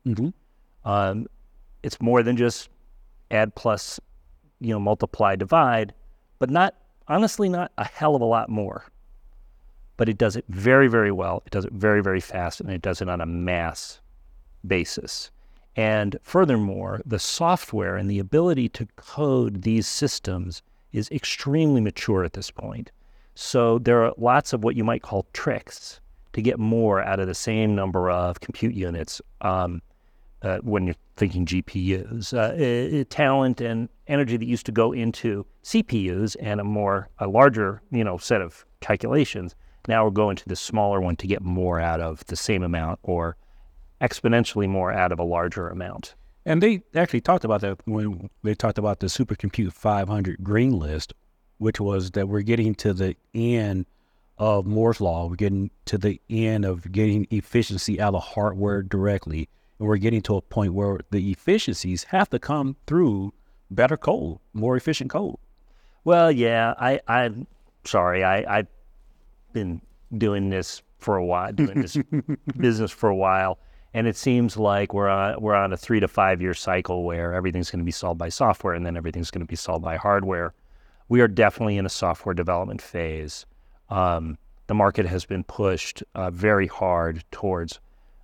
Mm-hmm. 0.05 0.29
Um, 0.89 1.27
it's 1.83 2.01
more 2.01 2.21
than 2.21 2.35
just 2.35 2.69
add 3.31 3.55
plus, 3.55 3.99
you 4.59 4.69
know, 4.69 4.79
multiply 4.79 5.35
divide, 5.35 5.93
but 6.39 6.49
not 6.49 6.75
honestly 7.07 7.49
not 7.49 7.71
a 7.77 7.85
hell 7.85 8.15
of 8.15 8.21
a 8.21 8.25
lot 8.25 8.49
more. 8.49 8.85
But 9.95 10.09
it 10.09 10.17
does 10.17 10.35
it 10.35 10.45
very 10.49 10.87
very 10.87 11.11
well. 11.11 11.43
It 11.45 11.51
does 11.51 11.65
it 11.65 11.73
very 11.73 12.03
very 12.03 12.19
fast, 12.19 12.59
and 12.59 12.69
it 12.69 12.81
does 12.81 13.01
it 13.01 13.09
on 13.09 13.21
a 13.21 13.25
mass 13.25 14.01
basis. 14.65 15.31
And 15.75 16.17
furthermore, 16.23 17.01
the 17.05 17.19
software 17.19 17.97
and 17.97 18.09
the 18.09 18.19
ability 18.19 18.69
to 18.69 18.87
code 18.95 19.61
these 19.61 19.87
systems 19.87 20.63
is 20.91 21.09
extremely 21.11 21.81
mature 21.81 22.23
at 22.23 22.33
this 22.33 22.49
point. 22.49 22.91
So 23.35 23.77
there 23.79 24.03
are 24.03 24.13
lots 24.17 24.53
of 24.53 24.63
what 24.63 24.75
you 24.75 24.83
might 24.83 25.03
call 25.03 25.27
tricks 25.33 25.99
to 26.33 26.41
get 26.41 26.57
more 26.57 27.03
out 27.03 27.19
of 27.19 27.27
the 27.27 27.35
same 27.35 27.75
number 27.75 28.09
of 28.09 28.39
compute 28.39 28.73
units 28.73 29.21
um, 29.41 29.81
uh, 30.41 30.57
when 30.59 30.87
you're 30.87 30.95
thinking 31.15 31.45
GPUs. 31.45 32.33
Uh, 32.33 33.03
talent 33.09 33.61
and 33.61 33.89
energy 34.07 34.37
that 34.37 34.45
used 34.45 34.65
to 34.65 34.71
go 34.71 34.91
into 34.91 35.45
CPUs 35.63 36.35
and 36.39 36.59
a 36.59 36.63
more 36.63 37.09
a 37.19 37.27
larger 37.27 37.81
you 37.91 38.03
know 38.03 38.17
set 38.17 38.41
of 38.41 38.65
calculations 38.79 39.55
now 39.87 40.03
we're 40.03 40.11
going 40.11 40.35
to 40.35 40.47
the 40.49 40.55
smaller 40.55 40.99
one 40.99 41.15
to 41.15 41.27
get 41.27 41.41
more 41.41 41.79
out 41.79 42.01
of 42.01 42.25
the 42.25 42.35
same 42.35 42.63
amount 42.63 42.99
or 43.03 43.37
exponentially 44.01 44.67
more 44.67 44.91
out 44.91 45.11
of 45.11 45.19
a 45.19 45.23
larger 45.23 45.69
amount. 45.69 46.15
And 46.45 46.63
they 46.63 46.81
actually 46.95 47.21
talked 47.21 47.43
about 47.43 47.61
that 47.61 47.79
when 47.85 48.29
they 48.43 48.55
talked 48.55 48.77
about 48.77 48.99
the 48.99 49.07
Supercompute 49.07 49.73
500 49.73 50.43
green 50.43 50.79
list, 50.79 51.13
which 51.57 51.79
was 51.79 52.11
that 52.11 52.29
we're 52.29 52.41
getting 52.41 52.73
to 52.75 52.93
the 52.93 53.15
end 53.33 53.85
of 54.37 54.65
Moore's 54.65 55.01
Law. 55.01 55.27
We're 55.27 55.35
getting 55.35 55.71
to 55.85 55.97
the 55.97 56.21
end 56.29 56.63
of 56.63 56.91
getting 56.91 57.27
efficiency 57.31 57.99
out 57.99 58.15
of 58.15 58.23
hardware 58.23 58.81
directly. 58.81 59.49
And 59.79 59.87
we're 59.87 59.97
getting 59.97 60.21
to 60.23 60.37
a 60.37 60.41
point 60.41 60.73
where 60.73 60.99
the 61.11 61.31
efficiencies 61.31 62.05
have 62.05 62.29
to 62.29 62.39
come 62.39 62.77
through 62.85 63.33
better 63.69 63.97
code, 63.97 64.37
more 64.53 64.77
efficient 64.77 65.09
code. 65.09 65.35
Well, 66.03 66.31
yeah, 66.31 66.73
I, 66.79 67.01
I'm 67.07 67.47
sorry. 67.83 68.23
I, 68.23 68.59
I've 68.59 68.67
been 69.53 69.81
doing 70.17 70.49
this 70.49 70.81
for 70.99 71.17
a 71.17 71.25
while, 71.25 71.51
doing 71.51 71.81
this 71.81 71.97
business 72.57 72.91
for 72.91 73.09
a 73.09 73.15
while. 73.15 73.59
And 73.93 74.07
it 74.07 74.17
seems 74.17 74.57
like 74.57 74.93
we're 74.93 75.07
on 75.09 75.41
we're 75.41 75.55
on 75.55 75.73
a 75.73 75.77
three 75.77 75.99
to 75.99 76.07
five 76.07 76.41
year 76.41 76.53
cycle 76.53 77.03
where 77.03 77.33
everything's 77.33 77.71
going 77.71 77.79
to 77.79 77.85
be 77.85 77.91
solved 77.91 78.19
by 78.19 78.29
software, 78.29 78.73
and 78.73 78.85
then 78.85 78.97
everything's 78.97 79.31
going 79.31 79.45
to 79.45 79.49
be 79.49 79.55
solved 79.55 79.83
by 79.83 79.97
hardware. 79.97 80.53
We 81.09 81.21
are 81.21 81.27
definitely 81.27 81.77
in 81.77 81.85
a 81.85 81.89
software 81.89 82.35
development 82.35 82.81
phase. 82.81 83.45
Um, 83.89 84.37
the 84.67 84.73
market 84.73 85.05
has 85.05 85.25
been 85.25 85.43
pushed 85.45 86.03
uh, 86.13 86.29
very 86.29 86.67
hard 86.67 87.23
towards 87.31 87.79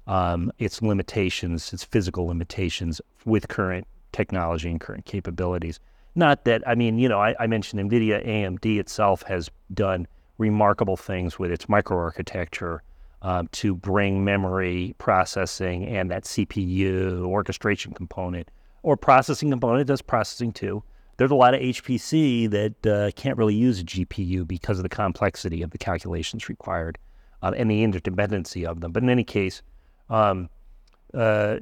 um, 0.08 0.52
its 0.60 0.82
limitations, 0.82 1.71
its 1.71 1.86
physical 1.86 2.28
limitations 2.28 2.99
with 3.26 3.47
current 3.47 3.88
technology 4.12 4.69
and 4.69 4.82
current 4.82 5.06
capabilities. 5.06 5.80
Not 6.15 6.43
that 6.45 6.62
I 6.67 6.76
mean, 6.76 6.99
you 6.99 7.10
know, 7.10 7.19
I, 7.19 7.36
I 7.39 7.47
mentioned 7.47 7.89
NVIDIA, 7.89 8.26
AMD 8.28 8.80
itself 8.80 9.23
has 9.23 9.49
done 9.73 10.08
remarkable 10.38 10.97
things 10.97 11.39
with 11.39 11.52
its 11.52 11.65
microarchitecture 11.65 12.80
um, 13.23 13.47
to 13.53 13.73
bring 13.73 14.23
memory 14.23 14.93
processing 14.97 15.88
and 15.88 16.12
that 16.12 16.25
CPU 16.25 17.21
orchestration 17.21 17.93
component 17.93 18.51
or 18.83 18.97
processing 18.97 19.49
component 19.49 19.88
does 19.88 20.01
processing 20.01 20.51
too. 20.51 20.83
There's 21.17 21.31
a 21.31 21.36
lot 21.36 21.53
of 21.53 21.62
HPC 21.62 22.49
that 22.51 22.86
uh, 22.86 23.12
can't 23.15 23.38
really 23.38 23.55
use 23.55 23.79
a 23.79 23.83
GPU 23.83 24.47
because 24.47 24.77
of 24.77 24.83
the 24.83 24.89
complexity 24.89 25.62
of 25.62 25.71
the 25.71 25.77
calculations 25.77 26.49
required 26.49 26.97
uh, 27.41 27.53
and 27.55 27.71
the 27.71 27.86
interdependency 27.86 28.65
of 28.65 28.81
them. 28.81 28.91
But 28.91 29.03
in 29.03 29.09
any 29.09 29.23
case, 29.23 29.62
um, 30.09 30.49
uh, 31.13 31.57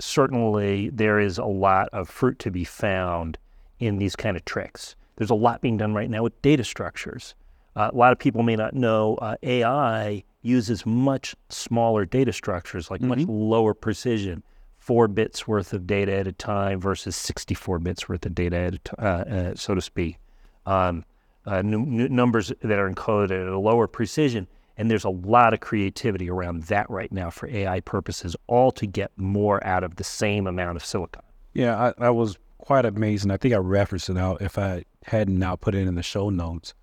certainly 0.00 0.90
there 0.90 1.20
is 1.20 1.38
a 1.38 1.44
lot 1.44 1.90
of 1.92 2.08
fruit 2.08 2.38
to 2.40 2.50
be 2.50 2.64
found 2.64 3.38
in 3.78 3.98
these 3.98 4.16
kind 4.16 4.36
of 4.36 4.44
tricks. 4.44 4.96
There's 5.16 5.30
a 5.30 5.34
lot 5.34 5.60
being 5.60 5.76
done 5.76 5.94
right 5.94 6.10
now 6.10 6.22
with 6.22 6.40
data 6.42 6.64
structures. 6.64 7.34
Uh, 7.76 7.90
a 7.92 7.96
lot 7.96 8.12
of 8.12 8.18
people 8.18 8.42
may 8.42 8.56
not 8.56 8.74
know 8.74 9.16
uh, 9.16 9.36
AI 9.42 10.22
uses 10.42 10.86
much 10.86 11.34
smaller 11.48 12.04
data 12.04 12.32
structures, 12.32 12.90
like 12.90 13.00
mm-hmm. 13.00 13.08
much 13.08 13.28
lower 13.28 13.74
precision, 13.74 14.42
four 14.78 15.08
bits 15.08 15.48
worth 15.48 15.72
of 15.72 15.86
data 15.86 16.12
at 16.12 16.26
a 16.26 16.32
time 16.32 16.80
versus 16.80 17.16
64 17.16 17.78
bits 17.80 18.08
worth 18.08 18.24
of 18.26 18.34
data, 18.34 18.56
at 18.56 18.74
a 18.74 18.78
t- 18.78 18.92
uh, 18.98 19.02
uh, 19.02 19.54
so 19.54 19.74
to 19.74 19.80
speak. 19.80 20.18
Um, 20.66 21.04
uh, 21.46 21.56
n- 21.56 22.00
n- 22.00 22.14
numbers 22.14 22.52
that 22.62 22.78
are 22.78 22.90
encoded 22.90 23.46
at 23.46 23.48
a 23.48 23.58
lower 23.58 23.86
precision. 23.86 24.46
And 24.76 24.90
there's 24.90 25.04
a 25.04 25.10
lot 25.10 25.54
of 25.54 25.60
creativity 25.60 26.28
around 26.28 26.64
that 26.64 26.88
right 26.90 27.10
now 27.12 27.30
for 27.30 27.48
AI 27.48 27.80
purposes, 27.80 28.34
all 28.48 28.72
to 28.72 28.86
get 28.86 29.12
more 29.16 29.64
out 29.64 29.84
of 29.84 29.96
the 29.96 30.04
same 30.04 30.46
amount 30.46 30.76
of 30.76 30.84
silicon. 30.84 31.22
Yeah, 31.52 31.92
I, 31.98 32.06
I 32.06 32.10
was 32.10 32.38
quite 32.58 32.84
amazing. 32.84 33.30
I 33.30 33.36
think 33.36 33.54
I 33.54 33.58
referenced 33.58 34.10
it 34.10 34.16
out 34.16 34.42
if 34.42 34.58
I 34.58 34.84
hadn't 35.04 35.38
now 35.38 35.54
put 35.54 35.74
it 35.74 35.86
in 35.86 35.94
the 35.94 36.02
show 36.02 36.28
notes 36.28 36.74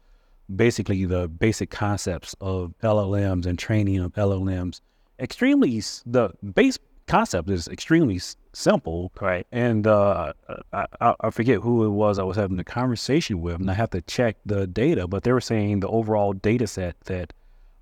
basically 0.56 1.06
the 1.06 1.28
basic 1.28 1.70
concepts 1.70 2.36
of 2.42 2.74
LLMs 2.84 3.46
and 3.46 3.58
training 3.58 4.00
of 4.00 4.14
LLMs. 4.14 4.82
Extremely 5.20 5.82
the 6.06 6.32
base 6.54 6.78
concept 7.08 7.50
is 7.50 7.68
extremely 7.68 8.16
s- 8.16 8.38
simple. 8.54 9.12
Right. 9.20 9.46
And 9.52 9.86
uh, 9.86 10.34
I, 10.74 10.86
I, 11.00 11.16
I 11.20 11.30
forget 11.30 11.60
who 11.60 11.86
it 11.86 11.90
was 11.90 12.20
I 12.20 12.24
was 12.24 12.38
having 12.38 12.60
a 12.60 12.64
conversation 12.64 13.42
with, 13.42 13.56
and 13.56 13.70
I 13.70 13.74
have 13.74 13.90
to 13.92 14.02
check 14.02 14.38
the 14.46 14.66
data, 14.68 15.08
but 15.08 15.24
they 15.24 15.32
were 15.32 15.42
saying 15.42 15.82
the 15.82 15.90
overall 15.90 16.34
data 16.34 16.68
set 16.68 17.00
that 17.02 17.34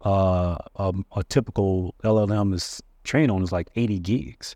uh, 0.01 0.57
um, 0.77 1.05
a 1.15 1.23
typical 1.23 1.95
LLM 2.03 2.53
is 2.53 2.81
trained 3.03 3.31
on 3.31 3.43
is 3.43 3.51
like 3.51 3.69
80 3.75 3.99
gigs. 3.99 4.55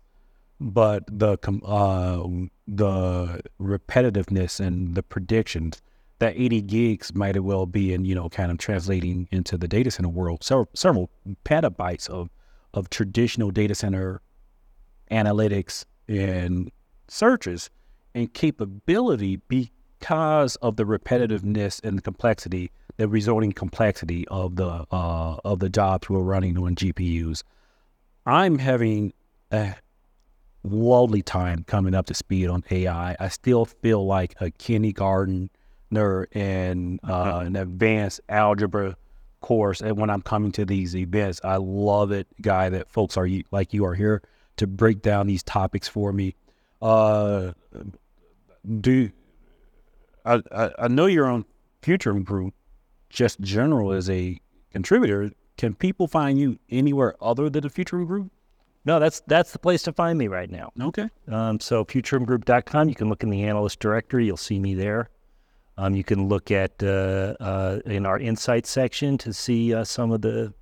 But 0.60 1.04
the 1.06 1.32
uh, 1.64 2.22
the 2.66 3.40
repetitiveness 3.60 4.60
and 4.60 4.94
the 4.94 5.02
predictions, 5.02 5.82
that 6.18 6.34
80 6.36 6.62
gigs 6.62 7.14
might 7.14 7.36
as 7.36 7.42
well 7.42 7.66
be 7.66 7.92
in, 7.92 8.04
you 8.04 8.14
know, 8.14 8.28
kind 8.28 8.50
of 8.50 8.58
translating 8.58 9.28
into 9.30 9.56
the 9.56 9.68
data 9.68 9.90
center 9.90 10.08
world, 10.08 10.44
several, 10.44 10.68
several 10.74 11.10
petabytes 11.44 12.08
of, 12.08 12.30
of 12.72 12.90
traditional 12.90 13.50
data 13.50 13.74
center 13.74 14.20
analytics 15.10 15.84
and 16.08 16.70
searches 17.08 17.70
and 18.14 18.32
capability 18.32 19.36
because 19.48 20.56
of 20.56 20.76
the 20.76 20.84
repetitiveness 20.84 21.82
and 21.84 21.98
the 21.98 22.02
complexity, 22.02 22.70
the 22.96 23.08
resulting 23.08 23.52
complexity 23.52 24.26
of 24.28 24.56
the 24.56 24.86
uh, 24.90 25.36
of 25.44 25.58
the 25.58 25.68
jobs 25.68 26.08
we're 26.08 26.20
running 26.20 26.56
on 26.58 26.74
GPUs. 26.76 27.42
I'm 28.26 28.58
having 28.58 29.12
a 29.50 29.74
lovely 30.62 31.22
time 31.22 31.64
coming 31.64 31.94
up 31.94 32.06
to 32.06 32.14
speed 32.14 32.48
on 32.48 32.64
AI. 32.70 33.16
I 33.18 33.28
still 33.28 33.64
feel 33.66 34.06
like 34.06 34.34
a 34.40 34.50
kindergartner 34.50 35.48
in 35.90 37.00
uh, 37.04 37.42
an 37.44 37.56
advanced 37.56 38.20
algebra 38.28 38.96
course. 39.40 39.80
And 39.80 39.98
when 39.98 40.10
I'm 40.10 40.22
coming 40.22 40.52
to 40.52 40.64
these 40.64 40.96
events, 40.96 41.40
I 41.44 41.56
love 41.56 42.12
it, 42.12 42.26
guy, 42.40 42.68
that 42.70 42.88
folks 42.88 43.16
are 43.16 43.28
like 43.50 43.74
you 43.74 43.84
are 43.84 43.94
here 43.94 44.22
to 44.56 44.66
break 44.66 45.02
down 45.02 45.26
these 45.26 45.42
topics 45.42 45.88
for 45.88 46.12
me. 46.12 46.34
Uh, 46.80 47.52
do 48.80 49.10
I, 50.24 50.40
I, 50.50 50.70
I 50.78 50.88
know 50.88 51.06
you're 51.06 51.26
on 51.26 51.44
Futurum 51.82 52.24
Group, 52.24 52.54
just 53.10 53.40
general 53.40 53.92
as 53.92 54.08
a 54.08 54.40
contributor. 54.70 55.30
Can 55.56 55.74
people 55.74 56.08
find 56.08 56.38
you 56.38 56.58
anywhere 56.70 57.14
other 57.20 57.48
than 57.50 57.62
the 57.62 57.68
Futurum 57.68 58.06
Group? 58.06 58.30
No, 58.86 58.98
that's 58.98 59.22
that's 59.26 59.52
the 59.52 59.58
place 59.58 59.82
to 59.84 59.92
find 59.92 60.18
me 60.18 60.28
right 60.28 60.50
now. 60.50 60.70
Okay. 60.80 61.08
Um, 61.28 61.58
so 61.60 61.84
futurumgroup.com, 61.84 62.88
you 62.88 62.94
can 62.94 63.08
look 63.08 63.22
in 63.22 63.30
the 63.30 63.44
analyst 63.44 63.80
directory. 63.80 64.26
You'll 64.26 64.36
see 64.36 64.58
me 64.58 64.74
there. 64.74 65.08
Um, 65.76 65.94
you 65.94 66.04
can 66.04 66.28
look 66.28 66.50
at 66.50 66.82
uh, 66.82 67.34
uh, 67.40 67.80
in 67.84 68.06
our 68.06 68.18
insights 68.18 68.70
section 68.70 69.18
to 69.18 69.32
see 69.32 69.74
uh, 69.74 69.84
some 69.84 70.12
of 70.12 70.22
the 70.22 70.52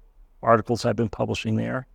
articles 0.42 0.84
I've 0.84 0.96
been 0.96 1.08
publishing 1.08 1.56
there, 1.56 1.86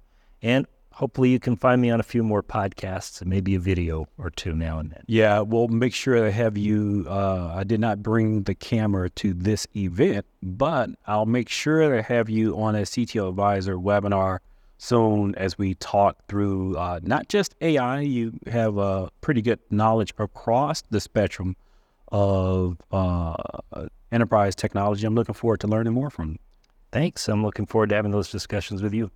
and 0.41 0.67
hopefully 0.97 1.29
you 1.29 1.39
can 1.39 1.55
find 1.55 1.79
me 1.79 1.91
on 1.91 1.99
a 1.99 2.03
few 2.03 2.23
more 2.23 2.41
podcasts 2.41 3.21
and 3.21 3.29
maybe 3.29 3.53
a 3.53 3.59
video 3.59 4.07
or 4.17 4.31
two 4.31 4.53
now 4.53 4.79
and 4.79 4.91
then. 4.91 5.03
Yeah, 5.07 5.41
we'll 5.41 5.67
make 5.67 5.93
sure 5.93 6.15
to 6.23 6.31
have 6.31 6.57
you. 6.57 7.05
Uh, 7.07 7.53
I 7.55 7.63
did 7.63 7.79
not 7.79 8.01
bring 8.01 8.43
the 8.43 8.55
camera 8.55 9.09
to 9.11 9.33
this 9.33 9.67
event, 9.75 10.25
but 10.41 10.89
I'll 11.05 11.27
make 11.27 11.49
sure 11.49 11.89
to 11.95 12.01
have 12.01 12.29
you 12.29 12.57
on 12.57 12.75
a 12.75 12.81
CTO 12.81 13.29
Advisor 13.29 13.77
webinar 13.77 14.39
soon 14.79 15.35
as 15.35 15.57
we 15.57 15.75
talk 15.75 16.17
through 16.27 16.77
uh, 16.77 16.99
not 17.03 17.29
just 17.29 17.55
AI. 17.61 18.01
You 18.01 18.33
have 18.47 18.77
a 18.77 19.09
pretty 19.21 19.41
good 19.41 19.59
knowledge 19.69 20.13
across 20.17 20.81
the 20.89 20.99
spectrum 20.99 21.55
of 22.11 22.77
uh, 22.91 23.35
enterprise 24.11 24.55
technology. 24.55 25.05
I'm 25.05 25.15
looking 25.15 25.35
forward 25.35 25.59
to 25.61 25.67
learning 25.67 25.93
more 25.93 26.09
from 26.09 26.31
you. 26.31 26.37
Thanks. 26.91 27.27
I'm 27.27 27.43
looking 27.43 27.65
forward 27.65 27.89
to 27.89 27.95
having 27.95 28.11
those 28.11 28.31
discussions 28.31 28.81
with 28.81 28.93
you. 28.93 29.11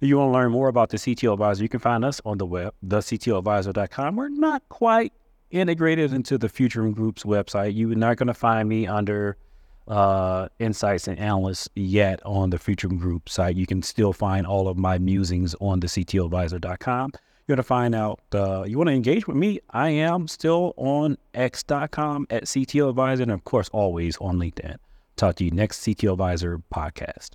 If 0.00 0.08
you 0.08 0.16
want 0.16 0.28
to 0.28 0.32
learn 0.32 0.50
more 0.50 0.68
about 0.68 0.88
the 0.88 0.96
CTO 0.96 1.34
Advisor, 1.34 1.62
you 1.62 1.68
can 1.68 1.80
find 1.80 2.04
us 2.04 2.22
on 2.24 2.38
the 2.38 2.46
web, 2.46 2.72
thectoadvisor.com. 2.86 4.16
We're 4.16 4.30
not 4.30 4.62
quite 4.70 5.12
integrated 5.50 6.14
into 6.14 6.38
the 6.38 6.48
Futurum 6.48 6.92
Group's 6.94 7.24
website. 7.24 7.76
You're 7.76 7.94
not 7.94 8.16
going 8.16 8.28
to 8.28 8.34
find 8.34 8.68
me 8.68 8.86
under 8.86 9.36
uh, 9.88 10.48
insights 10.58 11.08
and 11.08 11.18
analysts 11.18 11.68
yet 11.74 12.20
on 12.24 12.50
the 12.50 12.58
Futurum 12.58 12.98
Group 12.98 13.28
site. 13.28 13.56
You 13.56 13.66
can 13.66 13.82
still 13.82 14.12
find 14.12 14.46
all 14.46 14.68
of 14.68 14.78
my 14.78 14.98
musings 14.98 15.54
on 15.60 15.80
the 15.80 15.86
CTOadvisor.com. 15.88 17.12
You're 17.50 17.56
going 17.56 17.64
to 17.64 17.68
find 17.68 17.96
out, 17.96 18.20
uh, 18.32 18.62
you 18.62 18.78
want 18.78 18.90
to 18.90 18.94
engage 18.94 19.26
with 19.26 19.36
me? 19.36 19.58
I 19.70 19.88
am 19.88 20.28
still 20.28 20.72
on 20.76 21.18
x.com 21.34 22.28
at 22.30 22.44
CTO 22.44 22.90
Advisor 22.90 23.24
and, 23.24 23.32
of 23.32 23.42
course, 23.42 23.68
always 23.70 24.16
on 24.18 24.36
LinkedIn. 24.36 24.76
Talk 25.16 25.34
to 25.34 25.44
you 25.44 25.50
next 25.50 25.80
CTO 25.80 26.12
Advisor 26.12 26.62
podcast. 26.72 27.30